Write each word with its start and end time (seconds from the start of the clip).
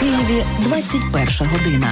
Києві 0.00 0.44
21 0.58 1.48
година. 1.48 1.86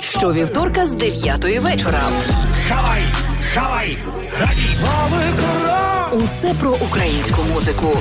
Щовівторка 0.00 0.86
з 0.86 0.90
9 0.90 1.44
вечора. 1.44 2.00
Хавай! 2.68 3.02
Хавай! 3.54 3.98
Усе 6.12 6.54
про 6.60 6.70
українську 6.70 7.42
музику. 7.54 7.98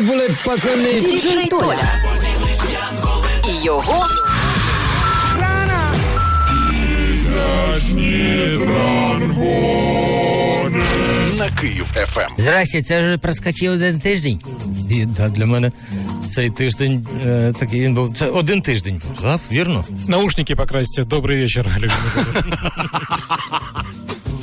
Були, 0.00 0.36
пацани! 0.44 1.00
Діджей 1.00 1.46
Толя. 1.46 1.82
І 3.48 3.64
його 3.64 4.06
на 11.38 11.50
Київ 11.50 11.86
ФМ. 12.06 12.34
Здрасте, 12.38 12.82
це 12.82 13.02
вже 13.02 13.18
проскочив 13.18 13.72
один 13.72 14.00
тиждень. 14.00 14.40
І, 14.90 15.04
да, 15.04 15.28
для 15.28 15.46
мене 15.46 15.70
цей 16.34 16.50
тиждень 16.50 17.06
е, 17.26 17.52
такий 17.60 17.80
він 17.80 17.94
був. 17.94 18.16
Це 18.18 18.26
один 18.26 18.62
тиждень 18.62 19.02
був, 19.04 19.22
так? 19.22 19.40
Вірно? 19.52 19.84
Наушники 20.08 20.56
покрасьте. 20.56 21.02
Добрый 21.02 21.40
вечер, 21.40 21.66
любимый. 21.78 22.46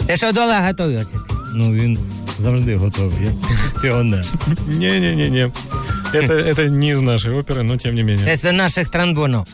Ти 0.07 0.17
що 0.17 0.31
дола 0.31 0.59
готується? 0.59 1.15
Ну 1.53 1.73
він 1.73 1.99
завжди 2.38 2.76
готовий. 2.76 3.24
Як 3.24 3.80
піонер. 3.82 4.24
Не-не-не-не. 4.68 5.50
Это, 6.12 6.32
это 6.32 6.68
не 6.68 6.90
из 6.90 7.00
нашей 7.00 7.32
оперы, 7.32 7.62
но 7.62 7.76
тем 7.76 7.94
не 7.94 8.02
менее. 8.02 8.36
Це 8.36 8.52
наших 8.52 8.88
тромбонів. 8.88 9.44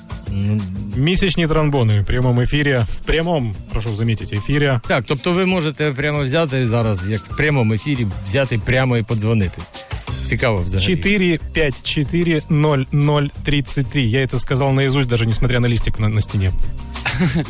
Месячные 0.97 1.47
тромбоны 1.47 2.01
в 2.01 2.07
прямом 2.07 2.41
эфире. 2.41 2.87
В 2.91 2.99
прямом, 2.99 3.55
прошу 3.73 3.95
заметить, 3.95 4.33
эфире. 4.33 4.81
Так, 4.89 5.05
тобто 5.07 5.33
ви 5.33 5.47
можете 5.47 5.93
прямо 5.93 6.25
взяти 6.25 6.67
зараз, 6.67 7.01
як 7.09 7.21
в 7.21 7.37
прямому 7.37 7.75
ефірі, 7.75 8.07
взяти 8.27 8.59
прямо 8.59 8.97
і 8.97 9.03
подзвонити. 9.03 9.63
Цікаво 10.27 10.63
взагалі. 10.65 10.97
4 10.97 11.39
5 11.53 11.83
4 11.83 12.43
0 12.49 12.79
0 12.93 13.23
33. 13.45 14.03
Я 14.03 14.25
это 14.25 14.39
сказал 14.39 14.73
наизусть, 14.73 15.09
даже 15.09 15.27
несмотря 15.27 15.61
на 15.61 15.69
листик 15.69 16.01
на, 16.01 16.09
на 16.09 16.21
стене. 16.21 16.53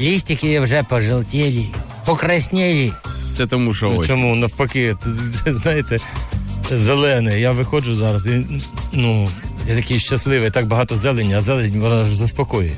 Листики 0.01 0.61
вже 0.61 0.83
пожелтели, 0.83 1.67
покраснели. 2.05 2.93
Це 3.37 3.47
тому, 3.47 3.75
що 3.75 3.87
Ну, 3.87 3.97
ось. 3.97 4.07
Чому 4.07 4.37
навпаки, 4.37 4.97
ти 5.45 5.53
знаєте, 5.55 5.99
зелене. 6.71 7.41
Я 7.41 7.53
виходжу 7.53 7.95
зараз 7.97 8.27
і 8.27 8.47
ну, 8.93 9.29
я 9.69 9.75
такий 9.77 9.99
щасливий, 9.99 10.51
так 10.51 10.67
багато 10.67 10.97
зелені, 10.97 11.35
а 11.35 11.41
зелень 11.41 11.81
вона 11.81 12.05
ж 12.07 12.15
заспокоює. 12.15 12.73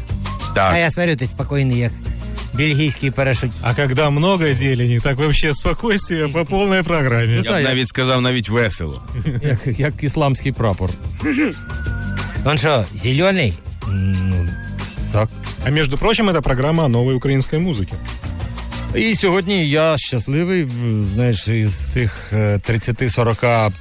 А 0.51 0.55
Так. 0.55 0.77
я 0.79 0.91
смотрю, 0.91 1.17
ти 1.17 1.27
спокійний, 1.27 1.79
як 1.79 1.93
бельгійський 2.55 3.11
парашут. 3.11 3.51
А 3.63 3.75
когда 3.75 4.11
много 4.11 4.55
зелени, 4.55 5.01
так 5.01 5.17
вообще 5.17 5.55
спокойствие 5.55 6.29
по 6.29 6.45
полной 6.45 6.83
программе. 6.83 7.35
Я 7.35 7.41
б 7.43 7.45
так, 7.45 7.65
навіть 7.65 7.89
сказав 7.89 8.21
навіть 8.21 8.49
весело. 8.49 9.03
Як, 9.43 9.79
як 9.79 9.95
ісламський 10.03 10.53
прапор. 10.53 10.91
Он 12.45 12.59
що, 12.59 12.85
зелений? 12.95 13.53
Ну, 13.87 14.49
так. 15.13 15.29
А 15.67 15.71
между 15.71 15.99
прочим, 15.99 16.31
это 16.31 16.41
программа 16.43 16.85
о 16.85 16.89
новой 16.89 17.15
украинской 17.15 17.59
музыке. 17.59 17.93
І 18.96 19.16
сьогодні 19.16 19.70
я 19.70 19.98
щасливий, 19.98 20.68
знаєш, 21.16 21.48
із 21.48 21.76
тих 21.94 22.30
е, 22.34 22.60
30-40 22.70 23.72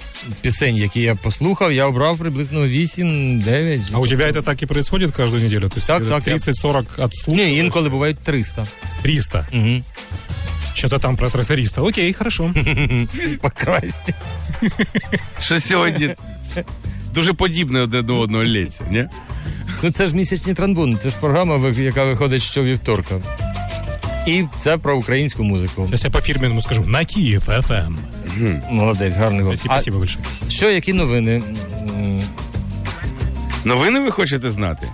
пісень, 0.40 0.76
які 0.76 1.00
я 1.00 1.14
послухав, 1.14 1.72
я 1.72 1.86
обрав 1.86 2.18
приблизно 2.18 2.60
8-9. 2.60 3.80
А 3.92 3.98
у 3.98 4.06
тебя 4.06 4.24
это 4.24 4.42
так 4.42 4.62
и 4.62 4.66
происходит 4.66 5.12
каждую 5.12 5.42
неделю? 5.42 5.68
То 5.68 5.80
Так, 5.80 6.08
так, 6.08 6.26
30-40 6.26 6.84
от 6.96 7.14
слуха? 7.14 7.40
Ні, 7.40 7.56
інколи 7.58 7.88
бувають 7.88 8.18
300. 8.18 8.66
300. 9.02 9.46
Угу. 9.52 9.82
Что-то 10.74 10.98
там 10.98 11.16
про 11.16 11.30
тракториста. 11.30 11.82
Окей, 11.82 12.12
хорошо. 12.12 12.54
Покрасти. 13.40 14.14
Що 15.40 15.60
сьогодні 15.60 16.14
дуже 17.14 17.32
подібне 17.32 17.80
одне 17.80 18.02
до 18.02 18.18
одного 18.18 18.44
лється, 18.44 18.80
ні? 18.90 19.08
Ну 19.82 19.90
це 19.90 20.06
ж 20.06 20.16
місячні 20.16 20.54
транбуни, 20.54 20.96
це 21.02 21.10
ж 21.10 21.16
програма, 21.20 21.68
яка 21.68 22.04
виходить 22.04 22.42
щовівторка. 22.42 23.20
І 24.26 24.44
це 24.60 24.78
про 24.78 24.96
українську 24.96 25.44
музику. 25.44 25.88
Я 25.92 25.98
я 26.04 26.10
по-фірміному 26.10 26.60
скажу. 26.62 26.84
На 26.86 27.04
Київ 27.04 27.42
FM. 27.48 27.94
Молодець, 28.70 29.14
гарний 29.14 29.42
голос. 29.42 29.58
Спасибо, 29.58 29.74
спасибо 29.74 29.98
большое. 29.98 30.24
Що, 30.48 30.70
які 30.70 30.92
новини? 30.92 31.42
М, 31.88 32.22
Новини 33.64 34.00
ви 34.00 34.10
хочете 34.10 34.50
знати? 34.50 34.88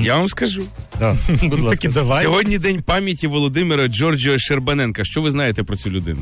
Я 0.00 0.16
вам 0.16 0.28
скажу. 0.28 0.62
Да, 0.98 1.16
будь 1.28 1.40
Таки 1.50 1.62
ласка. 1.62 1.88
давай. 1.88 2.24
Сьогодні 2.24 2.58
день 2.58 2.82
пам'яті 2.82 3.26
Володимира 3.26 3.88
Джорджіо 3.88 4.38
Щербаненка. 4.38 5.04
Що 5.04 5.22
ви 5.22 5.30
знаєте 5.30 5.64
про 5.64 5.76
цю 5.76 5.90
людину? 5.90 6.20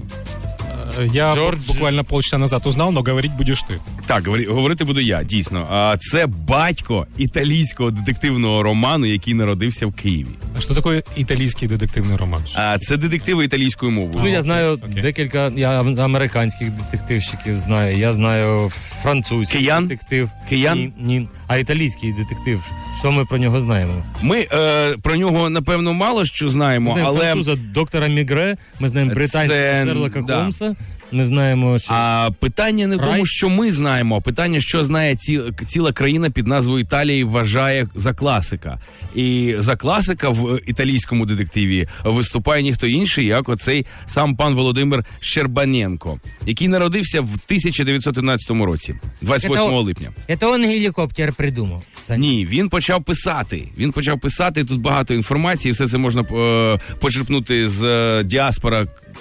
Я 1.05 1.35
Джордж. 1.35 1.67
буквально 1.67 2.05
полчаса 2.05 2.39
назад 2.39 2.63
узнал, 2.67 2.93
но 2.93 3.03
говорить 3.03 3.33
будешь 3.33 3.63
ты. 3.71 3.79
Так, 4.07 4.25
говори- 4.29 4.53
говорити 4.53 4.85
буду 4.85 5.01
я, 5.01 5.23
дійсно. 5.25 5.67
А 5.71 5.97
це 6.01 6.27
батько 6.27 7.07
італійського 7.19 7.91
детективного 7.91 8.63
роману, 8.63 9.07
який 9.07 9.35
народився 9.35 9.87
в 9.87 9.93
Києві. 9.93 10.27
А 10.57 10.61
что 10.61 10.75
такое 10.75 11.03
итальянский 11.19 11.69
детективный 11.69 12.17
роман? 12.17 12.41
А 12.55 12.79
це 12.79 12.97
детективи 12.97 13.45
італійською 13.45 13.93
мовою. 13.93 14.19
Ну, 14.23 14.29
я 14.29 14.43
знаю 14.43 14.73
окей. 14.73 15.03
декілька 15.03 15.53
я 15.57 15.81
американських 15.81 16.71
детективщиків 16.71 17.59
знаю, 17.59 17.97
я 17.99 18.13
знаю 18.13 18.71
французький 19.03 19.61
Киян? 19.61 19.87
детектив. 19.87 20.31
Киян? 20.49 20.79
Ні, 20.79 20.93
ні. 20.99 21.29
А 21.47 21.57
італійський 21.57 22.13
детектив. 22.13 22.61
Що 22.99 23.13
ми 23.13 23.25
про 23.25 23.39
нього 23.39 23.61
знаємо? 23.61 23.93
Ми 24.23 24.47
е, 24.53 24.97
про 25.03 25.17
нього 25.17 25.51
напевно 25.51 25.93
мало 25.93 26.25
що 26.25 26.45
Ми 26.45 26.51
знаємо, 26.51 26.91
знаємо 26.91 27.11
але 27.11 27.21
француза 27.33 27.57
доктора 27.75 28.07
Мігре, 28.09 28.57
ми 28.81 28.89
знаємо 28.89 29.15
британського 29.15 29.59
Це, 29.59 29.85
Шерлока 29.87 30.23
да. 30.23 30.37
Холмса, 30.37 30.75
ми 31.13 31.25
знаємо, 31.25 31.79
що 31.79 31.95
А 31.95 32.31
питання 32.41 32.87
не 32.87 32.97
в 32.97 33.01
тому, 33.01 33.27
що 33.27 33.49
ми 33.49 33.73
знаємо, 33.73 34.17
а 34.17 34.21
питання, 34.21 34.61
що 34.61 34.85
знає 34.85 35.17
ці, 35.17 35.41
ціла 35.69 35.93
країна 35.93 36.31
під 36.31 36.47
назвою 36.47 36.81
Італії, 36.81 37.25
вважає 37.25 37.89
за 37.95 38.15
класика. 38.15 38.81
І 39.15 39.55
за 39.59 39.77
класика 39.77 40.29
в 40.29 40.61
італійському 40.67 41.27
детективі 41.27 41.89
виступає 42.05 42.63
ніхто 42.63 42.87
інший, 42.87 43.27
як 43.27 43.49
оцей 43.49 43.87
сам 44.07 44.37
пан 44.37 44.55
Володимир 44.55 45.05
Щербаненко, 45.21 46.21
який 46.47 46.69
народився 46.69 47.21
в 47.21 47.25
1911 47.25 48.51
році, 48.51 48.95
28 49.23 49.67
Це- 49.67 49.83
липня. 49.83 50.09
Это 50.29 50.51
он 50.53 50.65
гелікоптер 50.65 51.33
придумав. 51.33 51.83
Ні, 52.17 52.47
він 52.51 52.69
почав 52.69 53.05
писати. 53.05 53.69
Він 53.79 53.93
почав 53.93 54.21
писати. 54.21 54.65
Тут 54.65 54.81
багато 54.81 55.15
інформації. 55.15 55.73
Все 55.73 55.89
це 55.89 55.99
можна 55.99 56.23
е, 56.23 56.81
почерпнути 57.01 57.69
з 57.69 57.83
е, 57.83 58.25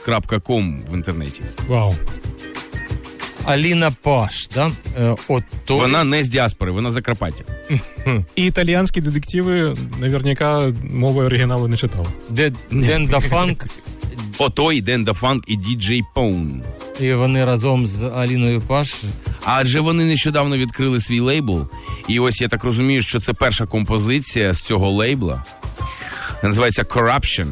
diaspora.com 0.07 0.77
в 0.91 0.95
інтернеті. 0.95 1.41
Вау. 1.67 1.95
Аліна 3.45 3.91
Паш, 4.01 4.47
да? 4.55 4.71
Е, 4.99 5.15
от 5.27 5.43
той- 5.65 5.77
Вона 5.77 6.03
не 6.03 6.23
з 6.23 6.27
діаспори, 6.27 6.71
вона 6.71 6.89
з 6.89 6.93
Закарпаття. 6.93 7.43
И 8.37 8.47
итальянские 8.47 9.01
детективы 9.03 9.77
наверняка 9.99 10.73
мовой 10.93 11.25
оригинала 11.25 11.67
не 11.67 11.77
читал. 11.77 12.07
де 12.29 12.51
Денда 12.71 13.19
Фанк, 13.19 13.65
Отой 14.37 14.81
Денда 14.81 15.13
Фанк 15.13 15.43
і 15.47 15.55
Діджей 15.55 16.03
Поун. 16.15 16.63
і 16.99 17.13
вони 17.13 17.45
разом 17.45 17.87
з 17.87 18.01
Аліною 18.03 18.61
Паш. 18.61 18.95
Адже 19.43 19.79
вони 19.79 20.05
нещодавно 20.05 20.57
відкрили 20.57 20.99
свій 20.99 21.19
лейбл. 21.19 21.67
І 22.07 22.19
ось 22.19 22.41
я 22.41 22.47
так 22.47 22.63
розумію, 22.63 23.01
що 23.01 23.19
це 23.19 23.33
перша 23.33 23.65
композиція 23.65 24.53
з 24.53 24.59
цього 24.61 24.89
лейбла. 24.91 25.43
Називається 26.43 26.83
Corruption. 26.83 27.47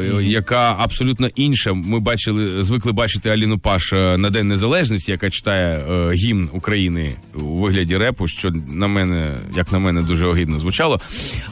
Е, 0.00 0.24
Яка 0.24 0.76
абсолютно 0.78 1.28
інша. 1.34 1.72
Ми 1.72 2.00
бачили, 2.00 2.62
звикли 2.62 2.92
бачити 2.92 3.28
Аліну 3.28 3.58
Паш 3.58 3.92
е, 3.92 4.16
на 4.18 4.30
День 4.30 4.48
Незалежності, 4.48 5.10
яка 5.10 5.30
читає 5.30 5.76
е, 5.76 6.12
гімн 6.12 6.48
України 6.52 7.12
у 7.34 7.44
вигляді 7.44 7.96
репу, 7.96 8.28
що 8.28 8.50
на 8.68 8.86
мене, 8.86 9.36
як 9.56 9.72
на 9.72 9.78
мене, 9.78 10.02
дуже 10.02 10.26
огидно 10.26 10.58
звучало. 10.58 11.00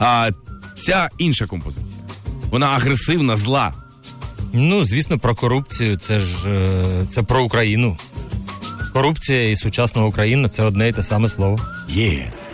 А 0.00 0.30
ця 0.74 1.08
інша 1.18 1.46
композиція. 1.46 1.86
Вона 2.50 2.66
агресивна, 2.66 3.36
зла. 3.36 3.72
Ну, 4.52 4.84
звісно, 4.84 5.18
про 5.18 5.34
корупцію. 5.34 5.96
Це 5.96 6.20
ж 6.20 6.50
е, 6.50 7.06
це 7.08 7.22
про 7.22 7.44
Україну. 7.44 7.96
Корупція 8.92 9.50
і 9.50 9.56
сучасна 9.56 10.04
Україна 10.04 10.48
це 10.48 10.62
одне 10.62 10.88
і 10.88 10.92
те 10.92 11.02
саме 11.02 11.28
слово. 11.28 11.60
Є. 11.88 12.08
Не 12.12 12.51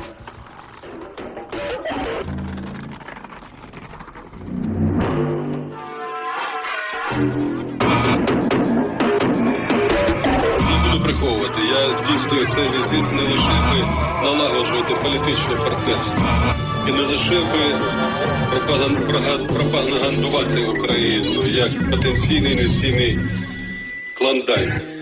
здійснюю 11.99 12.47
цей 12.47 12.69
візит 12.69 13.12
не 13.12 13.23
лише 13.23 13.59
би 13.71 13.87
налагоджувати 14.23 14.95
політичне 15.03 15.56
партнерство, 15.56 16.25
і 16.89 16.93
не 16.93 17.03
лише 17.03 17.41
би 17.41 17.65
пропагандувати 19.55 20.65
Україну 20.65 21.47
як 21.47 21.91
потенційний 21.91 22.53
інвестиційний 22.53 23.19
клондайк. 24.15 24.98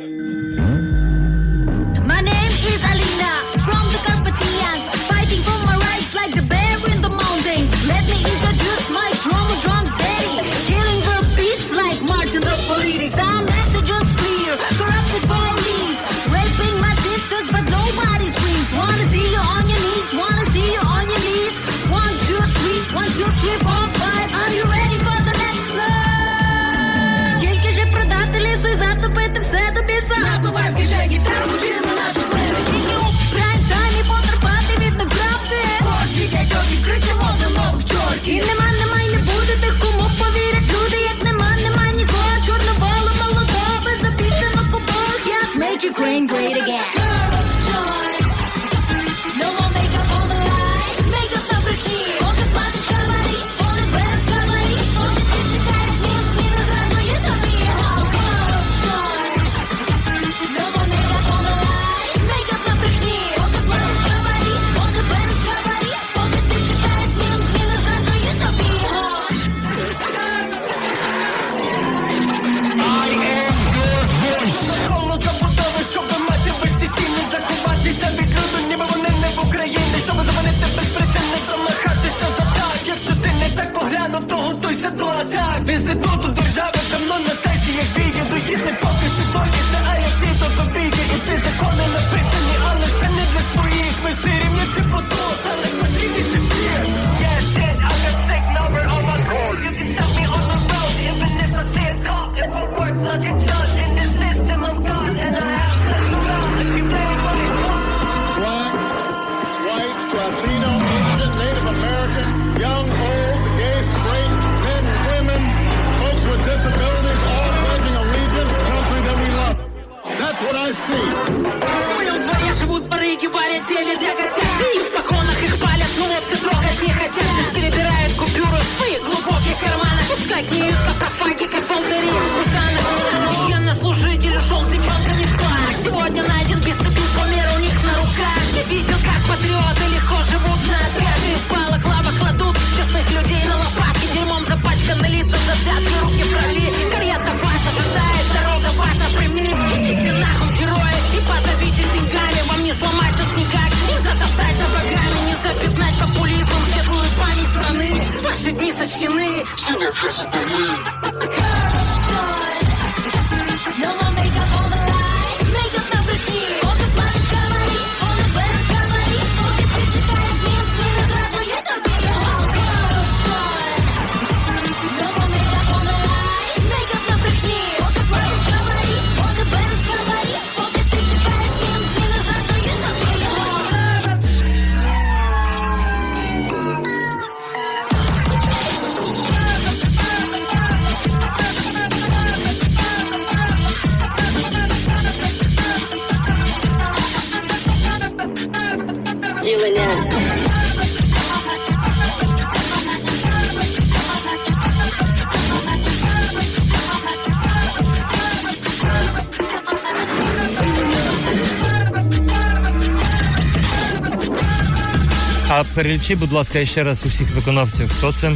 Перелічи, 215.76 216.14
будь 216.14 216.33
ласка, 216.33 216.64
ще 216.64 216.85
раз 216.85 217.02
усіх 217.06 217.35
виконавців. 217.35 217.88
Хто 217.99 218.12
це? 218.12 218.33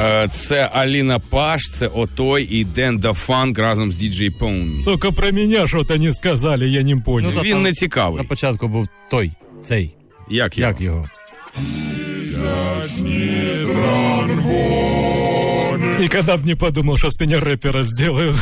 Е, 0.00 0.28
Це 0.32 0.70
Аліна 0.72 1.18
Паш, 1.18 1.70
це 1.78 1.86
Отой 1.86 2.44
і 2.44 2.64
Ден 2.64 2.98
Дафанк 2.98 3.58
разом 3.58 3.92
з 3.92 3.94
Діджей 3.94 4.30
Пон. 4.30 4.82
Тільки 4.84 5.10
про 5.10 5.32
мене 5.32 5.66
що 5.66 5.84
то 5.84 5.96
не 5.96 6.12
сказали, 6.12 6.68
я 6.68 6.82
не 6.82 6.96
понял. 6.96 7.32
Ну, 7.34 7.42
Він 7.42 7.62
не 7.62 7.72
цікавий. 7.72 8.22
На 8.22 8.28
початку 8.28 8.68
був 8.68 8.88
той, 9.10 9.32
цей. 9.62 9.90
Як 10.30 10.58
його? 10.58 10.70
Як 10.70 10.80
його? 10.80 11.08
Никогда 16.00 16.36
бы 16.36 16.46
не 16.46 16.54
подумал, 16.56 16.96
что 16.96 17.10
с 17.10 17.20
меня 17.20 17.40
рэпера 17.40 17.84
сделают. 17.84 18.36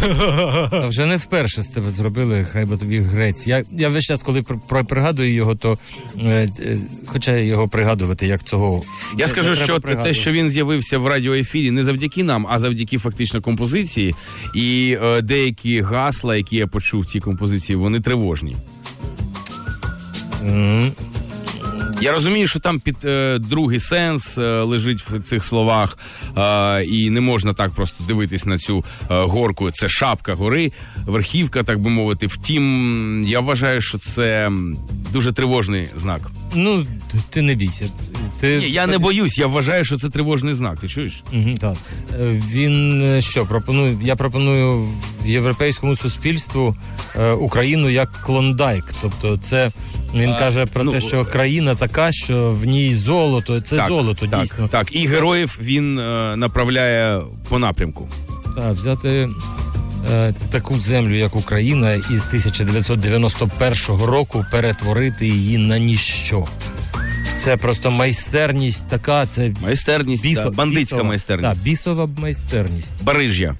Та 0.70 0.86
вже 0.88 1.06
не 1.06 1.16
вперше 1.16 1.62
з 1.62 1.66
тебе 1.66 1.90
зробили, 1.90 2.46
хай 2.52 2.64
би 2.64 2.76
тобі 2.76 2.98
грець. 3.00 3.46
Я, 3.46 3.62
я 3.72 3.88
весь 3.88 4.04
час, 4.04 4.22
коли 4.22 4.42
при- 4.42 4.58
при- 4.68 4.84
пригадую 4.84 5.32
його, 5.34 5.54
то 5.54 5.78
е, 6.24 6.48
е, 6.60 6.78
хоча 7.06 7.36
його 7.36 7.68
пригадувати 7.68 8.26
як 8.26 8.42
цього. 8.42 8.82
Я 9.18 9.24
не- 9.26 9.28
скажу, 9.28 9.54
що 9.54 9.78
те, 9.78 10.14
що 10.14 10.32
він 10.32 10.50
з'явився 10.50 10.98
в 10.98 11.06
радіоефірі 11.06 11.70
не 11.70 11.84
завдяки 11.84 12.22
нам, 12.24 12.46
а 12.50 12.58
завдяки 12.58 12.98
фактично 12.98 13.42
композиції. 13.42 14.14
І 14.54 14.96
е, 15.02 15.22
деякі 15.22 15.80
гасла, 15.80 16.36
які 16.36 16.56
я 16.56 16.66
почув 16.66 17.00
в 17.00 17.06
цій 17.06 17.20
композиції, 17.20 17.76
вони 17.76 18.00
тривожні. 18.00 18.56
Я 22.00 22.12
розумію, 22.12 22.46
що 22.46 22.60
там 22.60 22.80
під 22.80 22.96
е, 23.04 23.38
другий 23.38 23.80
сенс 23.80 24.38
е, 24.38 24.42
лежить 24.62 25.00
в 25.10 25.22
цих 25.22 25.44
словах, 25.44 25.98
е, 26.38 26.84
і 26.84 27.10
не 27.10 27.20
можна 27.20 27.52
так 27.52 27.72
просто 27.72 28.04
дивитись 28.04 28.46
на 28.46 28.58
цю 28.58 28.78
е, 28.78 29.04
горку. 29.08 29.70
Це 29.70 29.88
шапка 29.88 30.34
гори, 30.34 30.72
верхівка, 31.06 31.62
так 31.62 31.80
би 31.80 31.90
мовити. 31.90 32.26
Втім, 32.26 33.24
я 33.28 33.40
вважаю, 33.40 33.80
що 33.80 33.98
це 33.98 34.50
дуже 35.12 35.32
тривожний 35.32 35.88
знак. 35.96 36.20
Ну, 36.54 36.86
ти 37.30 37.42
не 37.42 37.54
бійся. 37.54 37.88
Ти... 38.40 38.58
Ні, 38.58 38.70
я 38.70 38.86
не 38.86 38.98
боюсь, 38.98 39.38
я 39.38 39.46
вважаю, 39.46 39.84
що 39.84 39.98
це 39.98 40.08
тривожний 40.08 40.54
знак. 40.54 40.80
Ти 40.80 40.88
чуєш? 40.88 41.22
Мгм, 41.32 41.54
так. 41.56 41.76
Е, 42.20 42.42
Він 42.50 43.02
е, 43.02 43.22
що 43.22 43.46
пропонує? 43.46 43.98
Я 44.02 44.16
пропоную 44.16 44.88
європейському 45.24 45.96
суспільству 45.96 46.76
е, 47.16 47.32
Україну 47.32 47.90
як 47.90 48.12
клондайк. 48.12 48.84
Тобто, 49.02 49.38
це 49.38 49.70
він 50.14 50.30
А, 50.30 50.38
каже 50.38 50.66
про 50.66 50.84
ну, 50.84 50.92
те, 50.92 51.00
що 51.00 51.24
країна 51.24 51.74
така, 51.74 52.12
що 52.12 52.50
в 52.52 52.64
ній 52.64 52.94
золото. 52.94 53.60
Це 53.60 53.84
золото 53.88 54.26
так, 54.26 54.42
дійсно. 54.42 54.68
Так, 54.68 54.88
і 54.90 55.06
героїв 55.06 55.58
він 55.62 55.98
е, 55.98 56.36
направляє 56.36 57.22
по 57.48 57.58
напрямку. 57.58 58.08
Так, 58.56 58.72
взяти 58.72 59.28
таку 60.50 60.78
землю, 60.80 61.14
як 61.14 61.36
Україна, 61.36 61.92
із 61.92 62.26
1991 62.26 64.04
року 64.06 64.44
перетворити 64.50 65.26
її 65.26 65.58
на 65.58 65.78
ніщо. 65.78 66.46
Це 67.36 67.56
просто 67.56 67.90
майстерність 67.90 68.88
така, 68.88 69.26
це 69.26 69.50
Майстерність, 69.62 70.24
бісо- 70.24 70.42
да, 70.42 70.50
бандитська 70.50 70.96
бісова- 70.96 71.04
майстерність. 71.04 71.48
Так, 71.54 71.58
бісова 71.62 72.08
майстерність. 72.18 73.02
Барижжя. 73.02 73.54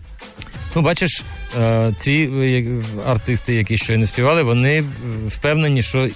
Ну, 0.77 0.83
бачиш, 0.83 1.23
е, 1.61 1.93
ці 1.99 2.31
е, 2.35 2.65
артисти, 3.07 3.55
які 3.55 3.79
щойно 3.79 4.07
співали, 4.07 4.43
вони 4.43 4.79
е, 4.79 4.85
впевнені, 5.29 5.83
що 5.83 6.09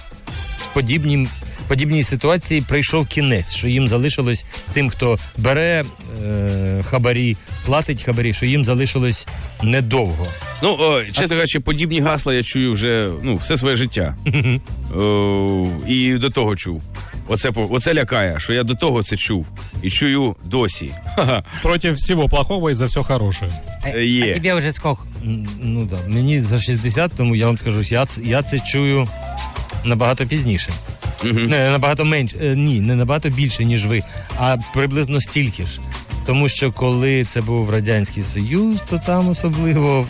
подібні, 0.73 1.27
подібній 1.67 2.03
ситуації 2.03 2.61
прийшов 2.61 3.07
кінець, 3.07 3.53
що 3.55 3.67
їм 3.67 3.87
залишилось 3.87 4.45
тим, 4.73 4.89
хто 4.89 5.17
бере 5.37 5.83
е, 6.25 6.83
хабарі, 6.89 7.37
платить 7.65 8.03
хабарі, 8.03 8.33
що 8.33 8.45
їм 8.45 8.65
залишилось 8.65 9.27
недовго. 9.63 10.27
Ну, 10.63 10.75
о, 10.79 11.03
чесно 11.03 11.27
кажучи, 11.35 11.59
подібні 11.59 12.01
гасла 12.01 12.33
я 12.33 12.43
чую 12.43 12.73
вже 12.73 13.09
ну, 13.23 13.35
все 13.35 13.57
своє 13.57 13.75
життя. 13.75 14.15
О, 14.95 15.67
і 15.87 16.13
до 16.13 16.29
того 16.29 16.55
чув. 16.55 16.81
Оце, 17.27 17.51
по- 17.51 17.67
оце 17.71 17.93
лякає, 17.93 18.39
що 18.39 18.53
я 18.53 18.63
до 18.63 18.75
того 18.75 19.03
це 19.03 19.17
чув 19.17 19.47
і 19.81 19.89
чую 19.91 20.35
досі. 20.45 20.91
Ха-ха. 21.15 21.43
Против 21.61 21.93
всего 21.95 22.29
плохого 22.29 22.69
и 22.69 22.73
за 22.73 22.85
все 22.85 23.03
хорошее. 23.03 23.51
Е, 23.85 24.05
Є. 24.05 24.31
А 24.31 24.33
тебе 24.39 24.55
вже 24.55 24.73
сколько? 24.73 25.07
М, 25.25 25.47
Ну 25.61 25.85
да, 25.85 25.97
мені 26.15 26.41
за 26.41 26.61
60, 26.61 27.11
тому 27.17 27.35
я 27.35 27.45
вам 27.45 27.57
скажу, 27.57 27.81
я, 27.81 28.07
я 28.23 28.43
це 28.43 28.59
чую 28.59 29.07
набагато 29.83 30.25
пізніше. 30.25 30.69
Не 31.23 31.71
набагато 31.71 32.05
менше, 32.05 32.35
е, 32.41 32.55
ні, 32.55 32.81
не 32.81 32.95
набагато 32.95 33.29
більше, 33.29 33.65
ніж 33.65 33.85
ви, 33.85 34.01
а 34.37 34.57
приблизно 34.73 35.21
стільки 35.21 35.63
ж. 35.63 35.79
Тому 36.25 36.49
що 36.49 36.71
коли 36.71 37.23
це 37.23 37.41
був 37.41 37.69
Радянський 37.69 38.23
Союз, 38.23 38.79
то 38.89 39.01
там 39.05 39.29
особливо. 39.29 40.05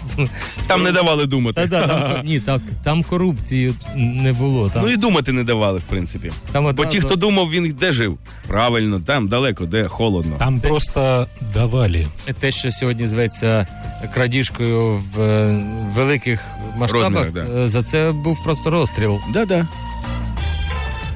Там 0.68 0.84
не 0.84 0.92
давали 0.92 1.26
думати. 1.26 1.62
Та, 1.62 1.68
да, 1.68 1.88
там, 1.88 2.26
ні, 2.26 2.40
так, 2.40 2.62
там 2.84 3.04
корупції 3.04 3.74
не 3.96 4.34
було. 4.34 4.70
Там, 4.70 4.84
Ну 4.84 4.90
і 4.90 4.98
думати 4.98 5.32
не 5.32 5.44
давали, 5.44 5.80
в 5.80 5.84
принципі. 5.84 6.32
Там 6.52 6.76
Бо 6.76 6.86
ті, 6.86 7.02
хто 7.02 7.16
думав, 7.16 7.52
він 7.52 7.76
де 7.80 7.92
жив? 7.92 8.18
Правильно, 8.48 9.00
там 9.00 9.28
далеко, 9.28 9.66
де 9.66 9.88
холодно. 9.88 10.36
Там 10.40 10.60
просто 10.60 11.28
давали. 11.54 12.08
те, 12.40 12.52
що 12.52 12.72
сьогодні 12.72 13.08
зветься 13.08 13.68
крадіжкою 14.14 15.02
в 15.16 15.22
е, 15.22 15.60
великих 15.96 16.46
масштабах, 16.78 17.12
Розмірах, 17.12 17.32
да. 17.32 17.64
е, 17.64 17.68
за 17.68 17.84
це 17.84 18.12
був 18.12 18.44
просто 18.44 18.70
розстріл. 18.70 19.20
Да-да. 19.34 19.68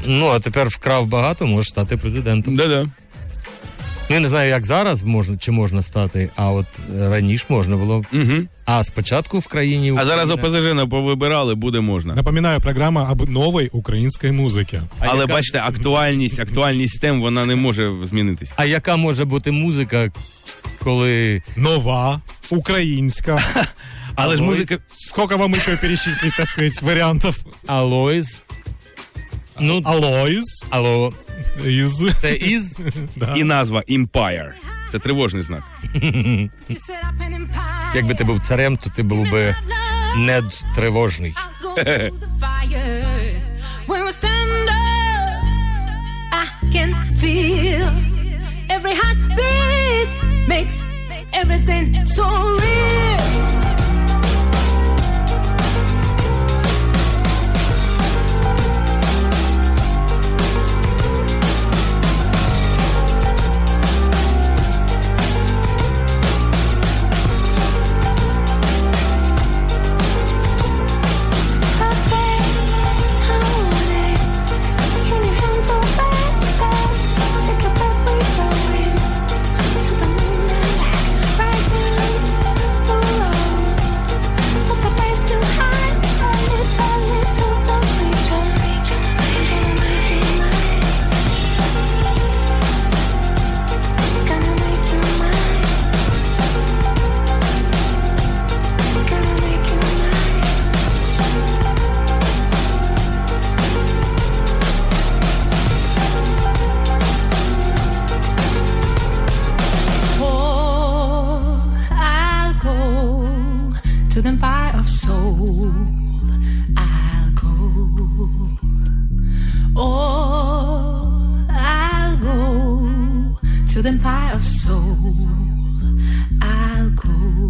Ну, 0.08 0.28
а 0.28 0.40
тепер 0.40 0.68
вкрав 0.68 1.08
багато, 1.08 1.48
може 1.48 1.70
стати 1.70 1.98
президентом. 1.98 2.56
Да-да. 2.56 2.88
Ну, 4.10 4.16
я 4.16 4.20
не 4.20 4.28
знаю, 4.28 4.50
як 4.50 4.66
зараз 4.66 5.04
можна, 5.04 5.38
чи 5.38 5.52
можна 5.52 5.82
стати, 5.82 6.30
а 6.36 6.52
от 6.52 6.66
е, 6.98 7.10
раніше 7.10 7.46
можна 7.50 7.78
було. 7.78 7.96
Угу. 8.14 8.34
А 8.66 8.84
спочатку 8.84 9.40
в 9.40 9.48
країні 9.48 9.94
А 9.98 10.06
зараз 10.06 10.30
ОПЗЖ 10.30 10.74
не 10.74 10.86
повибирали, 10.86 11.56
буде 11.56 11.80
можна. 11.80 12.16
Напоминаю, 12.16 12.62
программа 12.62 13.12
об 13.12 13.30
новой 13.30 13.70
украинской 13.72 14.32
музыке. 14.32 14.82
Але 15.00 15.22
яка- 15.22 15.34
бачите, 15.34 15.60
актуальність, 15.60 16.40
актуальність 16.40 17.02
тем 17.02 17.22
вона 17.22 17.46
не 17.46 17.56
може 17.56 17.94
змінитись. 18.04 18.52
А 18.56 18.66
яка 18.66 18.98
може 18.98 19.26
бути 19.26 19.52
музика, 19.52 20.12
коли 20.84 21.42
Нова, 21.56 22.22
украинская. 22.50 23.40
Але 24.16 24.36
ж 24.36 24.44
музика. 24.44 24.78
Сколько 24.88 25.38
вам 25.38 25.54
еще 25.54 25.78
перечислить, 25.78 26.34
так 26.38 26.48
сказать, 26.48 26.82
вариантов? 26.82 27.38
Алоїз? 27.68 28.38
Ну, 29.60 29.82
Алоис 29.86 30.68
алло, 30.70 31.14
из... 31.66 32.04
це 32.22 32.34
із? 32.34 32.80
Да. 33.16 33.36
І 33.36 33.44
назва 33.44 33.84
Empire. 33.90 34.52
Це 34.92 35.00
тривожний 35.00 35.42
знак. 35.42 35.64
Якби 37.96 38.14
ти 38.14 38.24
був 38.24 38.42
царем, 38.42 38.78
то 38.78 38.90
ти 38.90 39.04
був 39.04 39.32
би 39.32 39.56
недтривожний. 40.18 41.34
Every 48.70 48.96
heartbeat 49.02 50.08
makes 50.48 50.78
everything 51.42 51.88
so 52.16 52.28
real. 52.60 53.67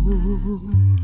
苦 0.07 0.97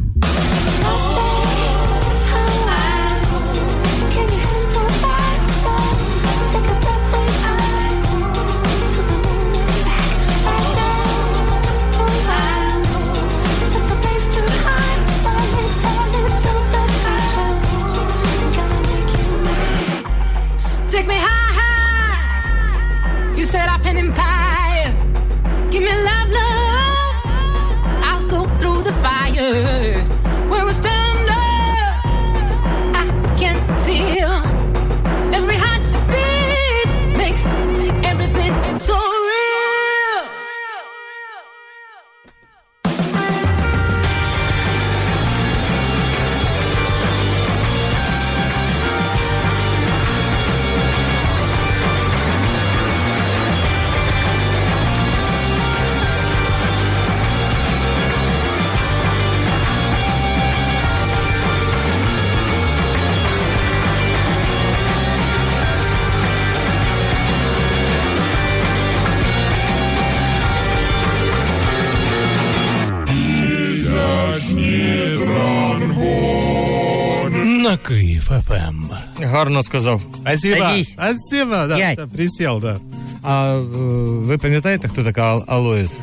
Гарно 79.44 79.64
сказав. 79.64 80.02
Спасибо. 80.16 80.58
Садись. 80.58 80.90
Спасибо, 80.92 81.52
да. 81.52 81.78
Сядь. 81.78 81.96
да, 81.98 82.08
Присел, 82.08 82.60
да. 82.60 82.78
А 83.24 83.54
е, 83.54 83.60
ви 84.08 84.38
пам'ятаєте, 84.38 84.88
хто 84.88 85.04
така 85.04 85.22
Ал- 85.36 85.44
Алоїс? 85.48 85.98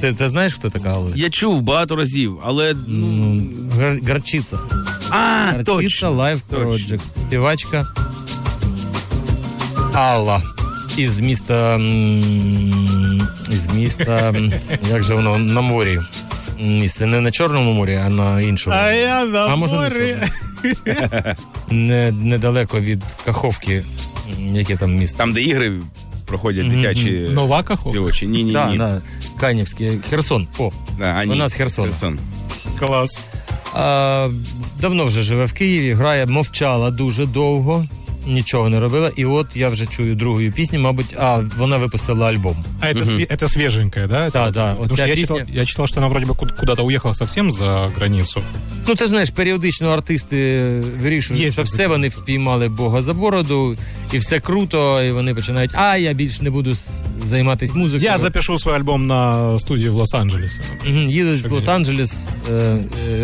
Ти, 0.00 0.12
ти 0.12 0.28
знаєш, 0.28 0.54
хто 0.54 0.70
така 0.70 0.88
Алоїс? 0.92 1.16
Я 1.16 1.30
чув 1.30 1.62
багато 1.62 1.96
разів, 1.96 2.38
але 2.44 2.74
ну. 2.88 3.42
Гар- 3.78 4.08
Гарчиця. 4.08 4.58
А, 5.10 5.16
Гарчиця 5.16 5.64
точно. 5.64 6.40
Точно. 6.50 6.64
Project. 6.66 7.00
Співачка 7.28 7.84
Алла. 9.94 10.42
Із 10.96 11.18
міста. 11.18 11.74
м, 11.74 13.28
Із 13.50 13.74
міста. 13.74 14.32
м, 14.36 14.52
Як 14.90 15.02
же 15.02 15.14
воно 15.14 15.38
на 15.38 15.60
морі? 15.60 16.00
Місце 16.60 17.06
не 17.06 17.20
на 17.20 17.30
Чорному 17.30 17.72
морі, 17.72 17.94
а 18.06 18.08
на 18.08 18.40
іншому. 18.40 18.76
А 18.80 18.92
я 18.92 19.24
на 19.24 19.46
А 19.46 19.56
може, 19.56 19.72
на 19.74 19.80
море. 19.80 20.28
Не, 21.70 22.12
недалеко 22.12 22.80
від 22.80 23.02
Каховки. 23.24 23.82
Яке 24.38 24.76
там 24.76 24.94
місто? 24.94 25.18
Там, 25.18 25.32
де 25.32 25.42
ігри 25.42 25.80
проходять 26.26 26.68
дитячі 26.70 27.28
Нова 27.32 27.62
Каховка. 27.62 27.98
дівочі. 27.98 28.26
Ні, 28.26 28.44
ні, 28.44 28.52
Так, 28.52 28.70
ні. 28.70 28.78
да, 28.78 29.02
Канівський. 29.40 29.98
Херсон. 30.10 30.46
О, 30.58 30.70
Да, 30.98 31.04
а, 31.04 31.24
ні. 31.24 31.32
у 31.32 31.34
нас 31.34 31.52
Херсон. 31.54 31.84
Херсон. 31.84 32.18
Клас. 32.78 33.20
А, 33.74 34.28
давно 34.80 35.04
вже 35.06 35.22
живе 35.22 35.44
в 35.44 35.52
Києві, 35.52 35.92
грає, 35.92 36.26
мовчала 36.26 36.90
дуже 36.90 37.26
довго, 37.26 37.86
нічого 38.27 38.69
не 38.69 38.79
робила. 38.79 39.11
І 39.15 39.25
от 39.25 39.47
я 39.55 39.69
вже 39.69 39.85
чую 39.87 40.15
другу 40.15 40.39
пісню, 40.55 40.79
мабуть, 40.79 41.15
а 41.19 41.41
вона 41.57 41.77
випустила 41.77 42.29
альбом. 42.29 42.55
А 42.81 42.85
это, 42.87 43.03
све- 43.05 43.35
это 43.37 43.47
свеженькая, 43.47 44.07
да? 44.07 44.29
Да, 44.29 44.51
да. 44.51 44.73
Вот 44.73 44.77
Потому 44.81 44.85
что 44.87 44.93
вся 44.95 45.07
я, 45.07 45.13
песня- 45.15 45.21
читал, 45.37 45.55
я 45.55 45.65
читал, 45.65 45.87
что 45.87 45.99
она 45.99 46.07
вроде 46.07 46.25
бы 46.25 46.35
куд- 46.35 46.55
куда-то 46.59 46.85
уехала 46.85 47.13
совсем 47.13 47.51
за 47.53 47.89
границу. 47.95 48.41
Ну, 48.87 48.95
ти 48.95 49.07
знаєш, 49.07 49.29
періодично 49.29 49.89
артисти 49.89 50.69
вирішують, 51.01 51.43
Є 51.43 51.51
що 51.51 51.55
таке. 51.63 51.67
все 51.73 51.87
вони 51.87 52.07
впіймали 52.07 52.69
Бога 52.69 53.01
за 53.01 53.13
бороду, 53.13 53.77
і 54.13 54.17
все 54.17 54.39
круто, 54.39 55.03
і 55.03 55.11
вони 55.11 55.35
починають, 55.35 55.71
а 55.73 55.97
я 55.97 56.13
більше 56.13 56.43
не 56.43 56.49
буду 56.49 56.71
с- 56.71 56.87
займатися 57.29 57.73
музикою. 57.75 58.03
Я 58.11 58.17
запишу 58.17 58.59
свой 58.59 58.75
альбом 58.75 59.07
на 59.07 59.59
студии 59.59 59.89
в 59.89 59.95
Лос-Анджелесе. 60.01 60.59
Мгм, 60.87 61.09
Їдуть 61.09 61.41
в 61.47 61.53
Лос-Анджелес, 61.53 62.13
е, 62.49 62.53
е, 62.53 62.77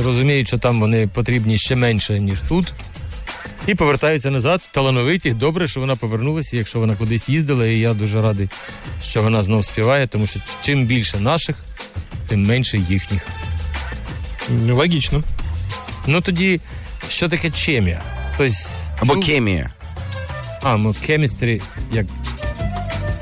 розуміють, 0.05 0.47
що 0.47 0.57
там 0.57 0.79
вони 0.79 1.07
потрібні 1.13 1.57
ще 1.57 1.75
менше, 1.75 2.19
ніж 2.19 2.39
тут. 2.49 2.73
І 3.66 3.74
повертаються 3.74 4.30
назад, 4.30 4.68
талановиті. 4.72 5.30
Добре, 5.30 5.68
що 5.68 5.80
вона 5.80 5.96
повернулася, 5.96 6.56
якщо 6.56 6.78
вона 6.78 6.96
кудись 6.96 7.28
їздила, 7.28 7.66
і 7.66 7.78
я 7.78 7.94
дуже 7.94 8.22
радий, 8.22 8.48
що 9.04 9.22
вона 9.22 9.42
знов 9.42 9.64
співає, 9.64 10.06
тому 10.06 10.26
що 10.26 10.40
чим 10.64 10.86
більше 10.86 11.20
наших, 11.20 11.56
тим 12.28 12.42
менше 12.46 12.78
їхніх. 12.78 13.26
Логично. 14.70 15.22
Ну 16.06 16.20
тоді, 16.20 16.60
що 17.08 17.28
таке 17.28 17.50
чемія? 17.50 18.02
Тобто, 18.38 18.54
Або 19.00 19.14
чув- 19.14 19.26
кемія. 19.26 19.70
А, 20.62 20.76
ну 20.76 20.88
chemistry, 20.88 21.62
як 21.92 22.06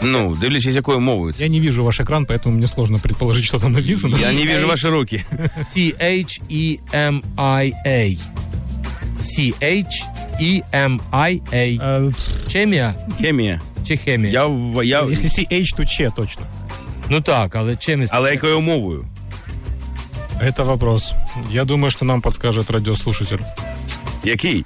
Ну, 0.03 0.35
дивлячись, 0.35 0.75
якою 0.75 1.01
мовою. 1.01 1.35
Я 1.39 1.49
не 1.49 1.61
вижу 1.61 1.85
ваш 1.85 2.01
экран, 2.01 2.27
поэтому 2.27 2.51
мне 2.53 2.69
сложно 2.69 2.99
предположить, 2.99 3.45
что 3.45 3.59
там 3.59 3.73
написано. 3.73 4.19
Я 4.19 4.33
не 4.33 4.47
вижу 4.47 4.67
ваші 4.67 4.89
руки. 4.89 5.25
C-H-E-M-I-A. 5.75 7.21
C-H-E-M-I-A. 9.21 10.20
Э, 10.42 12.14
Чемія 12.48 12.94
Хемія. 13.22 13.62
чи 13.88 13.98
хемія? 13.98 14.34
Я, 14.34 14.46
в- 14.46 14.86
я... 14.86 15.02
Если 15.04 15.30
CH, 15.30 15.75
то 15.78 15.86
Ч 15.86 16.12
точно. 16.16 16.42
Ну 17.10 17.22
так, 17.22 17.56
але 17.56 17.75
чимось. 17.75 18.10
Але 18.12 18.32
якою 18.32 18.62
мовою? 18.62 19.06
Это 20.44 20.64
вопрос. 20.64 21.14
Я 21.52 21.66
думаю, 21.66 21.92
что 21.92 22.06
нам 22.06 22.22
подскажет 22.22 22.72
радиослушатель. 22.72 23.38
Який? 24.24 24.66